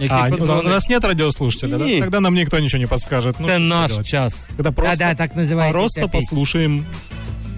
який 0.00 0.16
А, 0.18 0.26
у 0.26 0.30
подзвонить. 0.30 0.64
нас 0.64 0.88
нет 0.88 1.04
радиослушателя, 1.04 1.78
да? 1.78 1.84
Не. 1.84 2.00
Тогда 2.00 2.20
нам 2.20 2.34
никто 2.34 2.58
ничего 2.58 2.80
не 2.80 2.86
подскажет. 2.86 3.36
Ну, 3.40 3.46
Це 3.46 3.52
что 3.52 3.60
наш 3.60 3.90
делать? 3.90 4.06
час. 4.06 4.48
Тогда 4.56 4.72
просто, 4.72 4.96
Да, 4.96 5.04
да, 5.08 5.14
так 5.14 5.36
називається 5.36 5.72
просто 5.78 6.00
ця 6.00 6.08
пісня. 6.08 6.20
послушаем. 6.20 6.84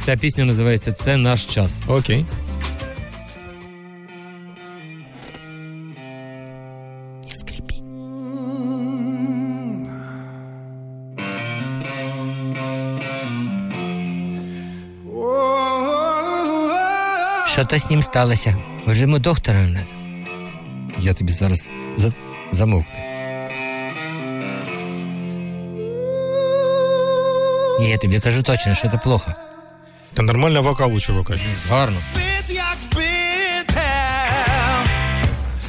Ця 0.06 0.16
пісня 0.16 0.44
називається 0.44 0.92
Це 0.92 1.16
наш 1.16 1.44
час. 1.44 1.74
Окей. 1.86 2.24
Що 17.54 17.64
то 17.64 17.78
з 17.78 17.90
ним 17.90 18.02
сталося? 18.02 18.56
Може 18.86 19.00
йому 19.02 19.18
доктора 19.18 19.58
не 19.60 19.66
надо? 19.68 19.86
Я 20.98 21.14
тобі 21.14 21.32
зараз 21.32 21.64
за... 21.96 22.12
замовкну. 22.50 22.94
Ні, 27.80 27.90
я 27.90 27.96
тобі 27.96 28.20
кажу 28.20 28.42
точно, 28.42 28.74
що 28.74 28.88
це 28.88 28.98
плохо. 28.98 29.34
Да 30.16 30.22
нормально 30.22 30.62
вокал 30.62 30.94
у 30.94 31.00
чувака. 31.00 31.34
Гарно. 31.70 31.96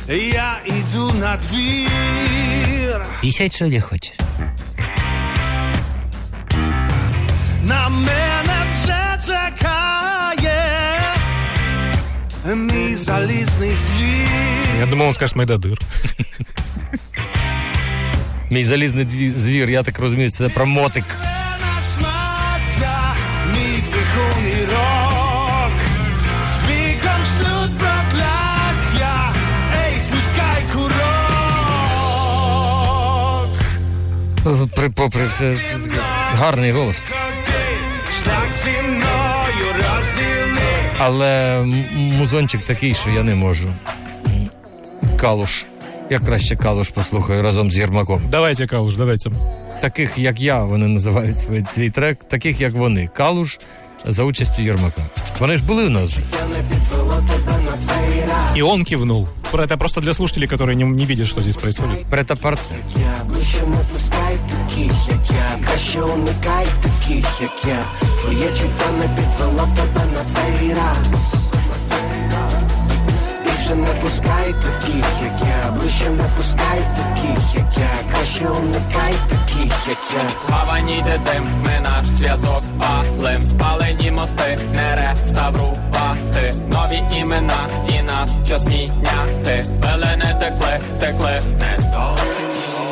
Я 0.07 0.59
іду 0.65 1.11
на 1.19 1.37
двір, 1.37 3.05
Пісять, 3.21 3.55
що 3.55 3.65
ли, 3.67 3.81
хочеш? 3.81 4.13
на 7.63 7.89
мене 7.89 8.65
вже 8.75 9.19
чекає 9.25 9.74
Мій 12.54 12.94
залізний 12.94 13.74
звір. 13.74 14.28
Я 14.80 14.86
думал, 14.86 15.08
он 15.08 15.14
скажет 15.14 15.36
Майдадыр. 15.36 15.78
Мій 18.50 18.64
залізний 18.64 19.32
звір, 19.36 19.70
я 19.70 19.82
так 19.82 19.98
розумію, 19.98 20.30
це 20.30 20.48
про 20.48 20.66
мотик. 20.66 21.04
На 21.60 21.80
шмаття, 21.82 23.14
мій 23.52 23.82
двигун 23.82 24.46
Але 40.98 41.62
музончик 41.94 42.62
такий, 42.62 42.94
що 42.94 43.10
я 43.10 43.22
не 43.22 43.34
можу. 43.34 43.68
Калуш. 45.20 45.64
Я 46.10 46.18
краще 46.18 46.56
калуш 46.56 46.88
послухаю 46.88 47.42
разом 47.42 47.70
з 47.70 47.76
Єрмаком. 47.76 48.22
Давайте, 48.30 48.66
Калуш, 48.66 48.96
давайте. 48.96 49.30
Таких, 49.80 50.18
як 50.18 50.40
я, 50.40 50.64
вони 50.64 50.86
називають 50.86 51.38
свій, 51.38 51.64
свій 51.74 51.90
трек, 51.90 52.18
таких, 52.28 52.60
як 52.60 52.72
вони. 52.72 53.08
Калуш 53.16 53.58
за 54.06 54.22
участю 54.22 54.62
Єрмака. 54.62 55.02
Вони 55.40 55.56
ж 55.56 55.64
були 55.64 55.86
у 55.86 55.90
нас 55.90 56.10
вже. 56.10 56.20
И 58.55 58.61
он 58.61 58.85
кивнул. 58.85 59.27
Это 59.53 59.77
просто 59.77 60.01
для 60.01 60.13
слушателей, 60.13 60.47
которые 60.47 60.75
не, 60.75 60.83
не 60.83 61.05
видят, 61.05 61.27
что 61.27 61.41
здесь 61.41 61.55
происходит. 61.55 62.05
Претапарт. 62.05 62.59
Ближче 63.25 63.65
не 63.65 63.83
пускай 63.91 64.37
таких, 64.49 64.93
як 65.07 65.29
я 65.29 65.67
Краще 65.67 66.01
уникай 66.01 66.67
таких, 66.81 67.41
як 67.41 67.65
я 67.65 67.83
Твоє 68.21 68.47
чуття 68.47 68.91
не 68.99 69.07
підвело 69.07 69.67
тебе 69.75 70.05
на 70.15 70.25
цей 70.25 70.73
раз 70.73 71.35
Більше 73.45 73.75
не 73.75 74.01
пускай 74.01 74.53
таких, 74.53 75.05
як 75.23 75.41
я 75.41 75.71
Ближче 75.71 76.09
не 76.09 76.23
пускай 76.37 76.79
таких, 76.95 77.55
як 77.55 77.77
я 77.77 78.13
Краще 78.13 78.47
уникай 78.47 79.13
таких, 79.29 79.73
як 79.89 79.99
я 80.13 80.55
Гавані 80.55 80.97
йде 80.97 81.19
дим, 81.25 81.47
ми 81.63 81.79
наш 81.83 82.05
зв'язок 82.05 82.63
палим 82.79 83.41
Спалені 83.41 84.11
мости, 84.11 84.59
не 84.73 84.95
Реставрувати 86.34 86.66
Нові 86.70 87.18
імена 87.20 87.68
і 87.88 88.02
нас 88.02 88.30
час 88.48 88.66
міняти 88.66 89.66
Пелени 89.80 90.36
текли, 90.40 90.80
текли, 91.00 91.40
не 91.58 91.82
здолати 91.82 92.22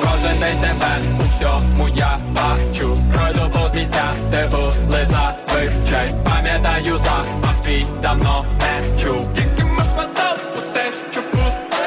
Кожен 0.00 0.40
день 0.40 0.58
тебе 0.60 0.98
у 1.20 1.22
всьому 1.28 1.88
я 1.96 2.18
бачу. 2.32 2.96
Пройду 3.12 3.50
повз 3.52 3.74
місця, 3.74 4.14
де 4.30 4.48
були 4.48 5.08
зазвичай. 5.10 6.14
Пам'ятаю 6.24 6.98
запах 6.98 7.54
твій 7.62 7.86
давно 8.02 8.44
не 8.60 8.98
чув. 8.98 9.34
Тільки 9.34 9.64
ми 9.64 9.82
впадали 9.82 10.38
у 10.56 10.74
те, 10.74 10.92
що 11.12 11.20
пусте. 11.22 11.84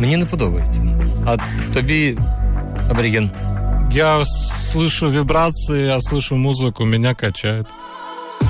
Мені 0.00 0.16
не 0.16 0.26
подобається. 0.26 0.78
А 1.26 1.36
тобі, 1.74 2.18
аборіген. 2.90 3.30
Я 3.92 4.24
слышу 4.71 5.07
вибрации, 5.09 5.85
я 5.87 5.99
слышу 6.01 6.35
музыку, 6.35 6.85
меня 6.85 7.13
качает. 7.15 7.67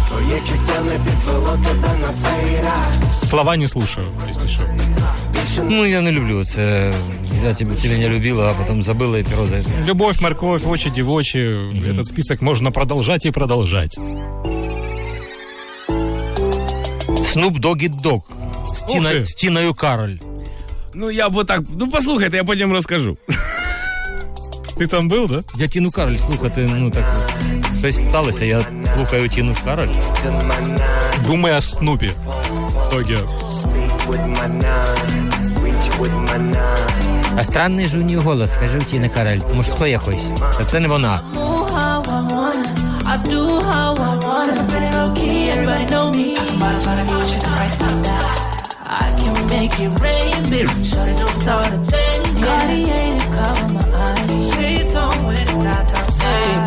Твоє 0.10 0.40
чуття 0.40 0.82
не 0.84 1.00
підвело 1.00 1.58
тебе 1.64 1.88
на 2.02 2.14
цей 2.14 2.62
раз 2.64 3.30
Слова 3.30 3.58
не 3.58 3.68
слушаю, 3.68 4.08
если 4.30 4.48
что. 4.48 4.64
Ну, 5.70 5.86
я 5.86 6.02
не 6.02 6.12
люблю 6.12 6.46
це. 6.46 6.94
Я 7.46 7.54
тебе, 7.54 7.76
ти 7.76 7.90
мене 7.90 8.10
любила, 8.10 8.52
а 8.52 8.54
потім 8.64 8.84
забила 8.84 9.20
і 9.20 9.24
перо 9.24 9.48
за 9.48 9.62
це. 9.64 9.70
Любовь, 9.88 10.22
морковь, 10.22 10.68
очи, 10.68 10.90
девочи. 10.90 11.40
Этот 11.90 12.06
список 12.06 12.42
можно 12.42 12.72
продолжать 12.72 13.26
и 13.26 13.32
продолжать. 13.32 13.98
Снуп 17.32 17.60
Догі 17.60 17.88
Дог. 17.88 18.32
З, 18.66 18.82
Ух 18.82 18.88
Тіна, 18.88 19.10
ти. 19.12 19.26
з 19.26 19.34
Тіною 19.34 19.74
Кароль. 19.74 20.16
Ну, 20.94 21.12
я 21.12 21.30
б 21.30 21.44
так. 21.46 21.62
Ну, 21.80 21.88
послухайте, 21.92 22.38
я 22.38 22.44
потім 22.44 22.72
розкажу. 22.74 23.18
Ты 24.79 24.87
там 24.87 25.09
был, 25.09 25.29
да? 25.29 25.43
Я 25.57 25.69
Тіну 25.69 25.91
Кароль 25.91 26.17
слухати, 26.17 26.71
ну 26.75 26.91
так. 26.91 27.05
Щось 27.79 27.97
сталося, 27.97 28.45
я 28.45 28.61
слухаю 28.95 29.29
Тіну 29.29 29.57
Кароль. 29.65 29.89
Думай 31.25 31.53
о 31.53 31.61
Снупе. 31.61 32.11
Доги. 32.91 33.19
А 37.37 37.43
странний 37.43 37.87
ж 37.87 37.99
у 37.99 38.03
нього 38.03 38.23
голос, 38.23 38.53
скажи 38.53 38.79
Тіна 38.79 39.09
Карель. 39.09 39.41
Мужський 39.57 39.91
якийсь. 39.91 40.25
Та 40.59 40.65
це 40.65 40.81
не 40.81 40.89
вона. 40.89 41.21
I 43.11 43.17
do 43.33 43.43
how 43.69 43.95
I 44.09 44.13
wanna. 44.25 44.65
Pretty 44.71 44.91
low 44.97 45.09
key, 45.19 45.51
everybody 45.53 45.87
know 45.93 46.07
me. 46.19 46.29
I 49.01 49.07
can 49.19 49.37
make 49.55 49.75
it 49.85 49.93
rain, 50.05 50.37
baby. 50.51 50.73
Shut 50.91 51.09
it, 51.09 51.17
don't 51.21 51.37
start 51.43 51.73
a 51.77 51.79
thing. 51.91 52.21
Cartier 52.43 53.07
to 53.19 53.27
cover 53.37 53.69
my 53.75 53.88
not. 55.63 55.89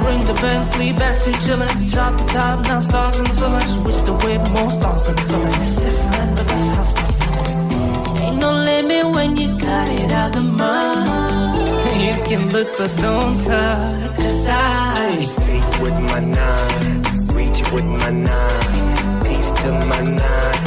Bring 0.04 0.22
the 0.26 0.34
Bentley, 0.42 0.94
backseat 0.94 1.40
chillin'. 1.46 1.92
Drop 1.92 2.18
the 2.18 2.26
top, 2.34 2.66
now 2.66 2.80
stars 2.80 3.18
in 3.20 3.26
the 3.26 3.34
ceiling. 3.40 3.62
Switch 3.62 4.02
the 4.08 4.14
whip, 4.22 4.42
more 4.52 4.72
stars 4.72 5.10
in 5.10 5.16
the 5.16 5.22
ceiling. 5.22 5.48
It's 5.48 5.76
different, 5.84 6.32
but 6.38 6.48
that's 6.48 6.70
how 6.76 6.84
stars 6.84 8.22
Ain't 8.22 8.38
no 8.40 8.52
limit 8.52 9.06
when 9.16 9.38
you 9.38 9.48
got 9.60 9.88
it 9.90 10.12
out 10.12 10.34
the 10.34 10.42
mud. 10.42 11.72
You 12.02 12.14
can 12.28 12.50
look 12.50 12.70
but 12.78 12.92
don't 12.98 13.38
touch. 13.46 14.16
Cause 14.18 14.48
I 14.50 15.22
Speak 15.22 15.68
with 15.84 15.98
my 16.12 16.20
nine, 16.20 17.04
reach 17.36 17.62
with 17.72 17.86
my 17.86 18.10
nine, 18.10 19.22
peace 19.24 19.54
to 19.62 19.72
my 19.92 20.02
nine, 20.02 20.64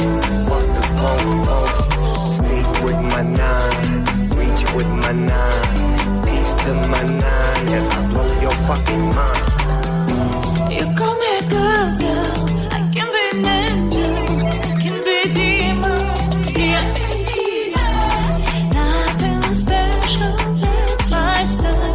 walk 0.47 0.67
the 0.77 0.83
pole, 0.97 1.54
fucking 8.64 9.04
mind. 9.14 9.46
You 10.72 10.86
call 10.96 11.14
me 11.18 11.28
a 11.38 11.42
good 11.52 11.88
girl. 12.00 12.36
I 12.72 12.78
can 12.94 13.08
be 13.14 13.22
an 13.32 13.46
angel. 13.46 14.12
Can 14.82 14.96
be 15.04 15.14
a 15.24 15.26
demon. 15.36 16.00
Yeah. 16.56 16.84
Nothing 18.72 19.42
special. 19.62 20.34
It's 20.62 21.06
my 21.10 21.44
style. 21.44 21.94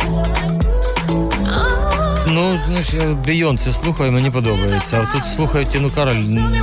Oh, 1.09 2.33
Ну, 2.33 2.59
знаєш, 2.67 2.93
я 2.93 3.01
Бейонсе 3.25 3.73
слухаю, 3.73 4.11
мені 4.11 4.31
подобається. 4.31 5.07
А 5.09 5.13
тут 5.17 5.23
слухаю 5.35 5.65
Тіну 5.65 5.89
Кароль. 5.95 6.11
м, 6.15 6.61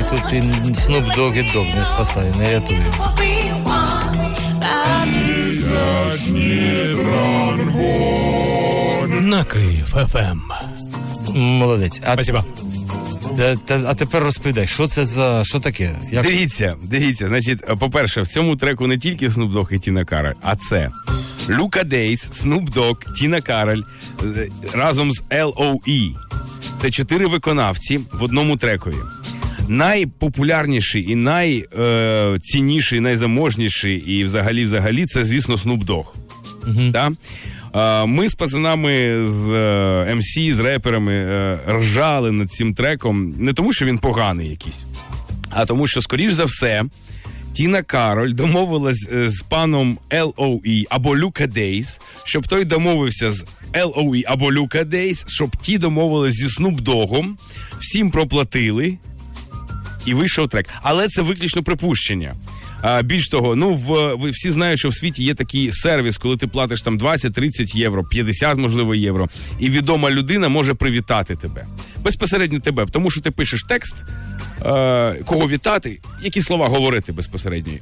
І 0.00 0.02
тут 0.10 0.32
і 0.32 0.42
Снуп 0.80 1.04
Догі 1.16 1.50
Дог 1.52 1.66
не 1.76 1.84
спасає, 1.84 2.32
не 2.38 2.50
рятує. 2.50 2.86
На 9.29 9.43
Київ 9.43 9.85
ФМ. 9.85 10.39
Молодець. 11.35 12.01
А, 12.05 12.13
Спасибо. 12.13 12.43
А 13.87 13.93
тепер 13.93 14.23
розповідай, 14.23 14.67
що 14.67 14.87
це 14.87 15.05
за 15.05 15.43
що 15.45 15.59
таке? 15.59 15.95
Як... 16.11 16.25
Дивіться, 16.25 16.75
дивіться, 16.83 17.27
значить, 17.27 17.79
по-перше, 17.79 18.21
в 18.21 18.27
цьому 18.27 18.55
треку 18.55 18.87
не 18.87 18.97
тільки 18.97 19.27
Snoop 19.27 19.53
Dogg 19.53 19.73
і 19.73 19.79
Тіна 19.79 20.05
Кароль, 20.05 20.33
а 20.41 20.55
це 20.55 20.89
Люка 21.49 21.83
Дейс, 21.83 22.23
Snoop 22.31 22.73
Dogg, 22.73 23.13
Тіна 23.13 23.41
Кароль 23.41 23.81
е, 24.23 24.49
разом 24.73 25.11
з 25.11 25.21
L.O.E. 25.21 26.11
Це 26.81 26.91
чотири 26.91 27.27
виконавці 27.27 27.99
в 28.11 28.23
одному 28.23 28.57
трекові. 28.57 28.95
Найпопулярніший 29.67 31.11
і 31.11 31.15
найцінніший, 31.15 32.99
найзаможніший, 32.99 33.97
і 33.97 34.23
взагалі, 34.23 34.63
взагалі, 34.63 35.05
це, 35.05 35.23
звісно, 35.23 35.55
Snoop 35.55 35.85
Dogg. 35.85 36.05
Да? 36.91 37.11
Ми 38.07 38.29
з 38.29 38.33
пацанами, 38.33 39.25
з 39.27 39.51
е, 39.51 40.15
MC, 40.15 40.51
з 40.51 40.59
реперами 40.59 41.13
е, 41.13 41.59
ржали 41.67 42.31
над 42.31 42.51
цим 42.51 42.73
треком 42.73 43.33
не 43.37 43.53
тому, 43.53 43.73
що 43.73 43.85
він 43.85 43.97
поганий 43.97 44.49
якийсь, 44.49 44.83
а 45.49 45.65
тому, 45.65 45.87
що, 45.87 46.01
скоріш 46.01 46.33
за 46.33 46.45
все, 46.45 46.83
Тіна 47.53 47.83
Кароль 47.83 48.33
домовилась 48.33 49.07
е, 49.13 49.29
з 49.29 49.41
паном 49.41 49.97
LOE 50.11 50.83
або 50.89 51.17
Люка 51.17 51.47
Дейс, 51.47 51.99
щоб 52.23 52.47
той 52.47 52.65
домовився 52.65 53.31
з 53.31 53.45
LOE 53.73 54.23
або 54.25 54.53
Люка 54.53 54.83
Дейс, 54.83 55.23
щоб 55.27 55.55
ті 55.57 55.77
домовились 55.77 56.33
зі 56.33 56.63
Dogg, 56.63 57.35
всім 57.79 58.11
проплатили, 58.11 58.97
і 60.05 60.13
вийшов 60.13 60.49
трек. 60.49 60.69
Але 60.81 61.07
це 61.07 61.21
виключно 61.21 61.63
припущення. 61.63 62.35
А, 62.81 63.01
більш 63.01 63.29
того, 63.29 63.55
ну 63.55 63.73
в 63.73 64.15
ви 64.15 64.29
всі 64.29 64.51
знають, 64.51 64.79
що 64.79 64.89
в 64.89 64.95
світі 64.95 65.23
є 65.23 65.35
такий 65.35 65.71
сервіс, 65.71 66.17
коли 66.17 66.37
ти 66.37 66.47
платиш 66.47 66.81
там 66.81 66.99
20-30 66.99 67.75
євро, 67.75 68.03
50, 68.03 68.57
можливо, 68.57 68.95
євро, 68.95 69.29
і 69.59 69.69
відома 69.69 70.11
людина 70.11 70.49
може 70.49 70.73
привітати 70.73 71.35
тебе. 71.35 71.65
Безпосередньо 72.03 72.59
тебе, 72.59 72.85
тому 72.91 73.11
що 73.11 73.21
ти 73.21 73.31
пишеш 73.31 73.63
текст, 73.63 73.95
кого 75.25 75.47
вітати, 75.47 75.99
які 76.23 76.41
слова 76.41 76.67
говорити 76.67 77.11
безпосередньо. 77.11 77.73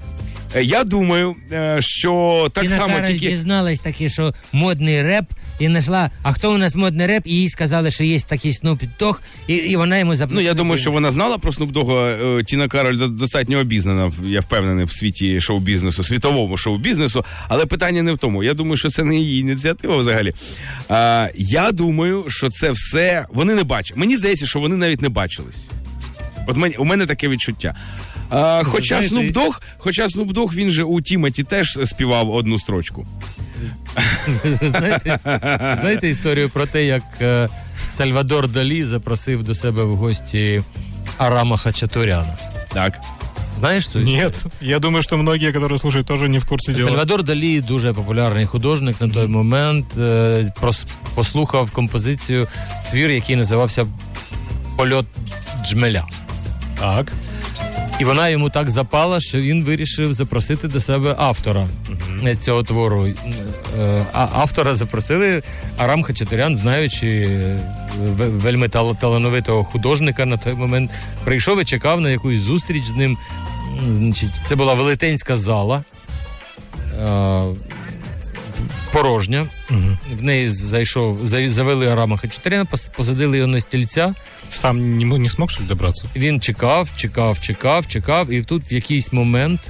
Е, 0.56 0.64
Я 0.64 0.84
думаю, 0.84 1.36
е, 1.52 1.78
що 1.82 2.48
так 2.54 2.64
Тіна 2.64 2.76
само 2.78 3.08
тільки. 3.08 3.30
дізналась 3.30 3.80
таки, 3.80 4.10
що 4.10 4.34
модний 4.54 5.02
реп, 5.02 5.26
і 5.60 5.66
знайшла, 5.66 6.12
а 6.24 6.34
хто 6.34 6.54
у 6.54 6.58
нас 6.58 6.76
модний 6.76 7.08
реп, 7.08 7.24
і 7.26 7.36
їй 7.36 7.50
сказали, 7.50 7.92
що 7.92 8.04
є 8.04 8.20
такий 8.20 8.52
Snoop 8.52 8.80
Dogg, 9.00 9.20
і, 9.48 9.56
і 9.56 9.76
вона 9.76 9.98
йому 9.98 10.16
Ну, 10.30 10.42
я 10.42 10.54
думаю, 10.54 10.78
що 10.82 10.92
вона 10.92 11.12
знала 11.12 11.38
про 11.38 11.52
Snoop 11.52 11.72
Dogg. 11.72 12.40
Е, 12.40 12.44
Тіна 12.44 12.68
Кароль 12.68 12.98
до- 12.98 13.08
достатньо 13.08 13.60
обізнана, 13.60 14.12
я 14.26 14.40
впевнений, 14.40 14.86
в 14.86 14.92
світі 14.94 15.42
шоу-бізнесу, 15.42 16.04
світовому 16.04 16.58
шоу-бізнесу. 16.58 17.26
Але 17.48 17.66
питання 17.66 18.04
не 18.04 18.12
в 18.14 18.18
тому. 18.18 18.44
Я 18.44 18.54
думаю, 18.54 18.78
що 18.78 18.90
це 18.90 19.04
не 19.04 19.16
її 19.16 19.42
ініціатива 19.42 19.96
взагалі. 19.98 20.34
А, 20.90 21.28
я 21.36 21.72
думаю, 21.72 22.26
що 22.28 22.50
це 22.50 22.72
все 22.72 23.26
вони 23.34 23.56
не 23.56 23.64
бачать. 23.64 23.98
Мені 23.98 24.18
здається, 24.18 24.46
що 24.46 24.60
вони 24.60 24.76
навіть 24.78 25.02
не 25.02 25.10
бачились. 25.10 25.62
От 26.48 26.58
мені, 26.58 26.76
у 26.76 26.86
мене 26.86 27.06
таке 27.06 27.28
відчуття. 27.28 27.76
А, 28.30 28.62
хоча 28.66 29.02
знаєте, 29.02 29.40
Snoop 29.40 29.46
Dogg, 29.46 29.62
хоча 29.78 30.06
Snoop 30.08 30.34
Dogg, 30.34 30.54
він 30.54 30.70
же 30.70 30.84
у 30.84 31.02
Тімоті 31.02 31.44
теж 31.44 31.80
співав 31.86 32.30
одну 32.30 32.58
строчку. 32.58 33.08
знаєте, 34.62 35.20
знаєте 35.82 36.10
історію 36.10 36.50
про 36.50 36.66
те, 36.66 36.86
як 36.86 37.04
е, 37.22 37.50
Сальвадор 37.98 38.48
Далі 38.48 38.84
запросив 38.84 39.44
до 39.44 39.56
себе 39.56 39.84
в 39.84 39.96
гості 39.96 40.64
Арама 41.18 41.58
Хачатуряна. 41.58 42.38
Так. 42.74 43.00
Знаєш 43.60 43.84
що? 43.84 44.00
Нет, 44.00 44.46
я 44.62 44.80
думаю, 44.80 45.04
что 45.04 45.18
многие, 45.18 45.52
которые 45.52 45.80
слушают, 45.80 46.08
тоже 46.08 46.30
не 46.30 46.38
в 46.40 46.46
курсе 46.46 46.74
дела. 46.74 46.90
Сальвадор 46.90 47.24
Далі 47.24 47.62
дуже 47.62 47.94
популярний 47.94 48.46
художник 48.46 49.02
на 49.02 49.10
той 49.10 49.28
момент. 49.28 49.86
Е, 49.98 50.02
прос- 50.62 50.86
послухав 51.16 51.72
композицію 51.72 52.48
твір, 52.92 53.10
який 53.10 53.36
називався 53.36 53.88
Польот 54.78 55.06
Джмеля. 55.66 56.04
Так. 56.80 57.12
І 58.00 58.06
вона 58.06 58.30
йому 58.30 58.50
так 58.50 58.70
запала, 58.70 59.22
що 59.22 59.42
він 59.42 59.64
вирішив 59.64 60.14
запросити 60.14 60.68
до 60.68 60.82
себе 60.82 61.16
автора 61.18 61.68
е, 62.26 62.36
цього 62.36 62.64
твору. 62.64 63.06
Е, 63.80 64.06
А 64.14 64.28
автора 64.34 64.76
запросили 64.76 65.44
Арам 65.78 66.04
Хачатурян, 66.04 66.56
знаючи 66.56 67.08
е, 67.08 67.60
вельми 68.18 68.70
талановитого 68.70 69.64
художника 69.64 70.26
на 70.26 70.38
той 70.38 70.54
момент, 70.54 70.92
прийшов 71.24 71.62
і 71.62 71.66
чекав 71.66 72.02
на 72.02 72.10
якусь 72.10 72.40
зустріч 72.40 72.86
з 72.86 72.96
ним. 72.96 73.18
Це 74.46 74.56
була 74.56 74.74
велетенська 74.74 75.36
зала. 75.36 75.84
Порожня. 78.94 79.48
В 80.14 80.24
неї 80.24 80.48
зайшов, 80.48 81.20
завели 81.26 81.88
Арама 81.88 82.18
Хачатуряна, 82.18 82.66
посадили 82.96 83.38
його 83.38 83.48
на 83.48 83.60
стільця. 83.60 84.14
Сам 84.52 84.98
не, 84.98 85.06
не 85.06 85.30
смог, 85.30 85.52
что 85.52 85.64
ли, 85.64 85.68
добраться? 85.68 86.08
Він 86.16 86.42
чекав, 86.42 86.90
чекав, 86.96 87.42
чекав, 87.42 87.88
чекав, 87.88 88.32
і 88.32 88.42
тут 88.42 88.72
в 88.72 88.74
якийсь 88.74 89.14
момент 89.14 89.62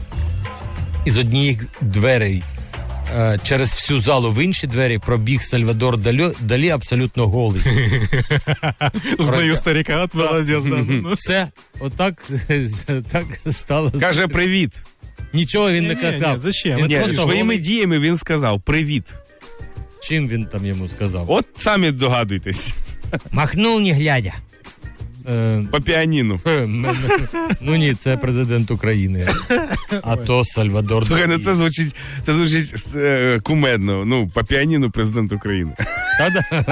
із 1.05 1.17
однієї 1.17 1.59
дверей 1.81 2.43
е, 3.15 3.39
через 3.43 3.73
всю 3.73 4.01
залу 4.01 4.31
в 4.31 4.43
інші 4.43 4.67
двері 4.67 4.99
пробіг 4.99 5.41
Сальвадор 5.41 5.97
Далі, 5.97 6.29
Далі 6.39 6.69
абсолютно 6.69 7.27
голий. 7.27 7.61
Узнаю 9.17 9.55
старика, 9.55 10.07
молодец, 10.13 10.63
да. 10.63 10.85
Ну, 10.87 11.13
Все, 11.17 11.47
отак 11.79 12.23
так 13.11 13.25
стало. 13.51 13.91
Каже 13.99 14.27
привіт. 14.27 14.71
Нічого 15.33 15.71
він 15.71 15.87
не 15.87 15.95
казав. 15.95 16.39
зачем? 16.39 16.77
Він 16.77 16.87
Ні, 16.87 16.95
просто 16.95 17.13
своїми 17.13 17.43
голий. 17.43 17.57
діями 17.59 17.99
він 17.99 18.17
сказав 18.17 18.61
привіт. 18.61 19.03
Чим 20.03 20.27
він 20.27 20.45
там 20.45 20.65
йому 20.65 20.87
сказав? 20.87 21.31
От 21.31 21.45
самі 21.57 21.91
догадуйтесь. 21.91 22.67
Махнув, 23.31 23.81
не 23.81 23.93
глядя. 23.93 24.33
Е, 25.29 25.65
По 25.71 25.81
піаніну. 25.81 26.39
ну 27.61 27.75
ні, 27.75 27.93
це 27.93 28.17
президент 28.17 28.71
України. 28.71 29.27
А 30.03 30.15
то 30.15 30.45
Сальвадор 30.45 31.05
Слухай, 31.07 31.25
ну 31.27 31.33
Далі. 31.37 31.45
це 31.45 31.53
звучить, 31.53 31.95
це 32.25 32.33
звучить 32.33 32.85
е, 32.95 33.39
кумедно. 33.43 34.05
Ну, 34.05 34.27
по 34.33 34.43
піаніну 34.43 34.91
президент 34.91 35.31
України. 35.33 35.71
Та-да. 36.19 36.65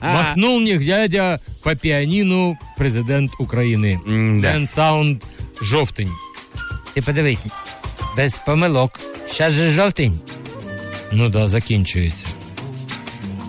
Махнув 0.00 0.60
них 0.62 0.86
дядя 0.86 1.38
по 1.62 1.76
піаніну 1.76 2.56
президент 2.78 3.30
України. 3.38 3.98
М-да. 4.08 4.52
Ден 4.52 4.66
Саунд 4.66 5.22
жовтень. 5.62 6.10
Ти 6.94 7.02
подивись, 7.02 7.42
без 8.16 8.32
помилок. 8.32 9.00
Щас 9.32 9.52
же 9.52 9.72
жовтень. 9.72 10.20
Ну 11.12 11.28
да, 11.28 11.48
закінчується. 11.48 12.26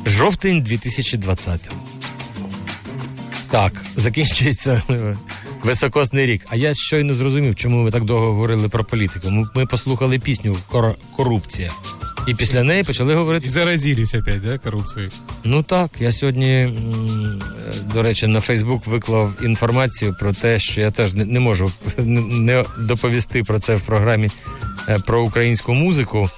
Жовтень 0.05 0.61
2020. 0.61 1.69
Так, 3.49 3.73
закінчується 3.95 4.83
високосний 5.63 6.25
рік. 6.25 6.45
А 6.49 6.55
я 6.55 6.73
щойно 6.73 7.13
зрозумів, 7.13 7.55
чому 7.55 7.83
ми 7.83 7.91
так 7.91 8.03
довго 8.03 8.25
говорили 8.25 8.69
про 8.69 8.83
політику. 8.83 9.27
Ми, 9.55 9.65
послухали 9.65 10.19
пісню 10.19 10.57
«Кор- 10.71 10.95
Корупція. 11.15 11.71
І 12.27 12.33
після 12.33 12.63
неї 12.63 12.83
почали 12.83 13.15
говорити 13.15 13.47
И 13.47 13.49
заразились 13.49 14.13
опять, 14.13 14.41
да, 14.41 14.57
коррупцией? 14.57 15.09
Ну 15.43 15.63
так, 15.63 15.91
я 15.99 16.11
сьогодні, 16.11 16.73
до 17.93 18.01
речі, 18.03 18.27
на 18.27 18.41
Фейсбук 18.41 18.87
виклав 18.87 19.33
інформацію 19.43 20.15
про 20.19 20.33
те, 20.33 20.59
що 20.59 20.81
я 20.81 20.91
теж 20.91 21.13
не, 21.13 21.39
можу 21.39 21.71
не 21.97 22.65
доповісти 22.79 23.43
про 23.43 23.59
це 23.59 23.75
в 23.75 23.81
програмі 23.81 24.29
е, 24.89 24.99
про 24.99 25.23
українську 25.23 25.73
музику. 25.73 26.29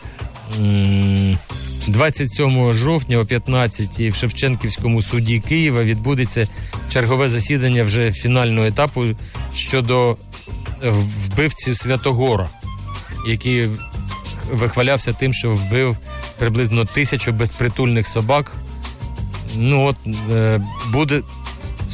27 1.88 2.74
жовтня 2.74 3.18
о 3.18 3.26
15 3.26 4.00
в 4.00 4.16
Шевченківському 4.16 5.02
суді 5.02 5.40
Києва 5.40 5.84
відбудеться 5.84 6.48
чергове 6.90 7.30
засідання 7.30 7.84
вже 7.84 8.12
фінального 8.12 8.68
етапу 8.68 9.06
щодо 9.56 10.18
е, 10.84 10.90
вбивці 10.90 11.74
Святогора, 11.74 12.50
який 13.28 13.70
вихвалявся 14.52 15.14
тим, 15.14 15.34
що 15.34 15.56
вбив 15.56 15.98
приблизно 16.38 16.86
тисячу 16.86 17.32
безпритульних 17.32 18.08
собак. 18.08 18.52
Ну 19.58 19.86
от 19.86 19.98
е, 20.32 20.62
буде 20.92 21.22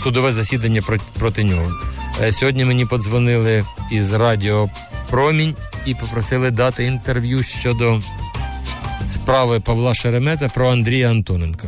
судове 0.03 0.31
засідання 0.31 0.81
проти, 1.19 1.43
нього. 1.43 1.71
Е, 2.21 2.31
сьогодні 2.31 2.65
мені 2.65 2.85
подзвонили 2.85 3.65
із 3.91 4.11
радіо 4.13 4.69
Промінь 5.09 5.55
і 5.85 5.95
попросили 5.95 6.51
дати 6.51 6.85
інтерв'ю 6.85 7.43
щодо 7.43 8.01
справи 9.13 9.59
Павла 9.59 9.93
Шеремета 9.93 10.49
про 10.49 10.71
Андрія 10.71 11.09
Антоненка. 11.09 11.67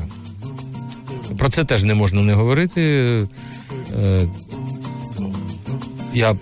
Про 1.37 1.49
це 1.49 1.65
теж 1.65 1.83
не 1.83 1.93
можна 1.93 2.21
не 2.21 2.33
говорити. 2.33 2.81
Е, 3.93 4.27
я 6.13 6.35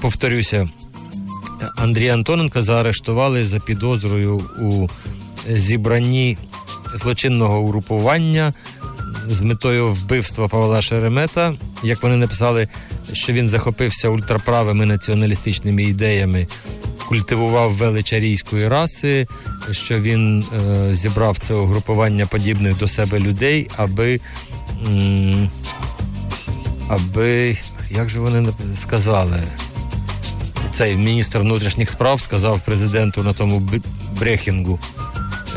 повторюся, 0.00 0.68
Андрія 1.76 2.14
Антоненка 2.14 2.62
заарештували 2.62 3.44
за 3.44 3.60
підозрою 3.60 4.36
у 4.60 4.88
зібранні 5.48 6.38
злочинного 6.94 7.60
угрупування 7.60 8.52
з 9.26 9.40
метою 9.40 9.92
вбивства 9.92 10.48
Павла 10.48 10.82
Шеремета. 10.82 11.54
Як 11.82 12.02
вони 12.02 12.16
написали, 12.16 12.68
що 13.12 13.32
він 13.32 13.48
захопився 13.48 14.08
ультраправими 14.08 14.86
націоналістичними 14.86 15.82
ідеями 15.82 16.46
культивував 17.08 17.72
велич 17.72 18.12
арійської 18.12 18.68
раси, 18.68 19.26
що 19.70 20.00
він 20.00 20.44
е, 20.60 20.94
зібрав 20.94 21.38
це 21.38 21.54
угрупування 21.54 22.26
подібних 22.26 22.78
до 22.78 22.88
себе 22.88 23.18
людей, 23.18 23.68
аби. 23.76 24.20
м, 24.86 25.50
аби. 26.88 27.56
Як 27.90 28.08
же 28.08 28.20
вони 28.20 28.48
сказали? 28.82 29.42
Цей 30.74 30.96
міністр 30.96 31.38
внутрішніх 31.38 31.90
справ 31.90 32.20
сказав 32.20 32.60
президенту 32.60 33.22
на 33.22 33.32
тому 33.32 33.62
брехінгу. 34.20 34.78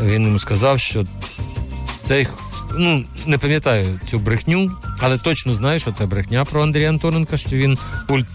Він 0.02 0.22
йому 0.22 0.38
сказав, 0.38 0.80
що 0.80 1.04
цей 2.08 2.26
ну 2.76 3.04
не 3.26 3.38
пам'ятаю 3.38 4.00
цю 4.10 4.18
брехню, 4.18 4.70
але 5.00 5.18
точно 5.18 5.54
знаю, 5.54 5.80
що 5.80 5.92
це 5.92 6.06
брехня 6.06 6.44
про 6.44 6.62
Андрія 6.62 6.88
Антоненка, 6.88 7.36
що 7.36 7.56
він 7.56 7.78
ульт. 8.08 8.26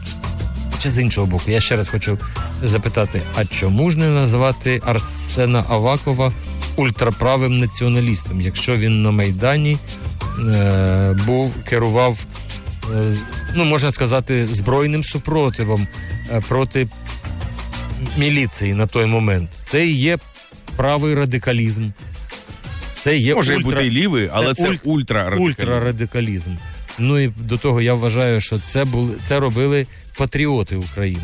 Чи 0.80 0.91
з 0.91 1.00
іншого 1.00 1.28
боку, 1.28 1.43
я 1.48 1.62
ще 1.62 1.76
раз 1.76 1.89
хочу 1.89 2.17
запитати: 2.63 3.22
а 3.36 3.46
чому 3.46 3.91
ж 3.91 3.98
не 3.98 4.08
називати 4.08 4.82
Арсена 4.86 5.65
Авакова 5.69 6.32
ультраправим 6.76 7.60
націоналістом, 7.60 8.41
якщо 8.41 8.78
він 8.78 9.02
на 9.02 9.12
Майдані 9.12 9.78
е, 10.39 11.17
був 11.26 11.54
керував, 11.69 12.19
е, 12.96 13.13
ну 13.56 13.65
можна 13.65 13.91
сказати, 13.91 14.48
збройним 14.48 15.04
супротивом 15.04 15.88
проти 16.48 16.88
міліції 18.18 18.74
на 18.74 18.88
той 18.88 19.06
момент? 19.06 19.50
Це 19.66 19.86
і 19.88 19.94
є 19.94 20.18
правий 20.76 21.16
радикалізм. 21.16 21.90
Це 23.04 23.18
є 23.18 23.36
Може 23.36 23.56
ультра... 23.56 23.72
бути 23.72 23.88
і 23.88 23.92
лівий, 23.92 24.30
але 24.34 24.54
це 24.54 24.64
ульт- 24.70 24.80
ультрарадикалізм. 24.84 25.46
ультрарадикалізм. 25.46 26.52
Ну 27.00 27.20
і 27.20 27.28
до 27.28 27.58
того 27.58 27.82
я 27.82 27.94
вважаю, 27.94 28.42
що 28.42 28.60
це 28.60 28.86
були 28.86 29.14
це 29.28 29.40
робили 29.40 29.88
патріоти 30.18 30.76
України. 30.76 31.24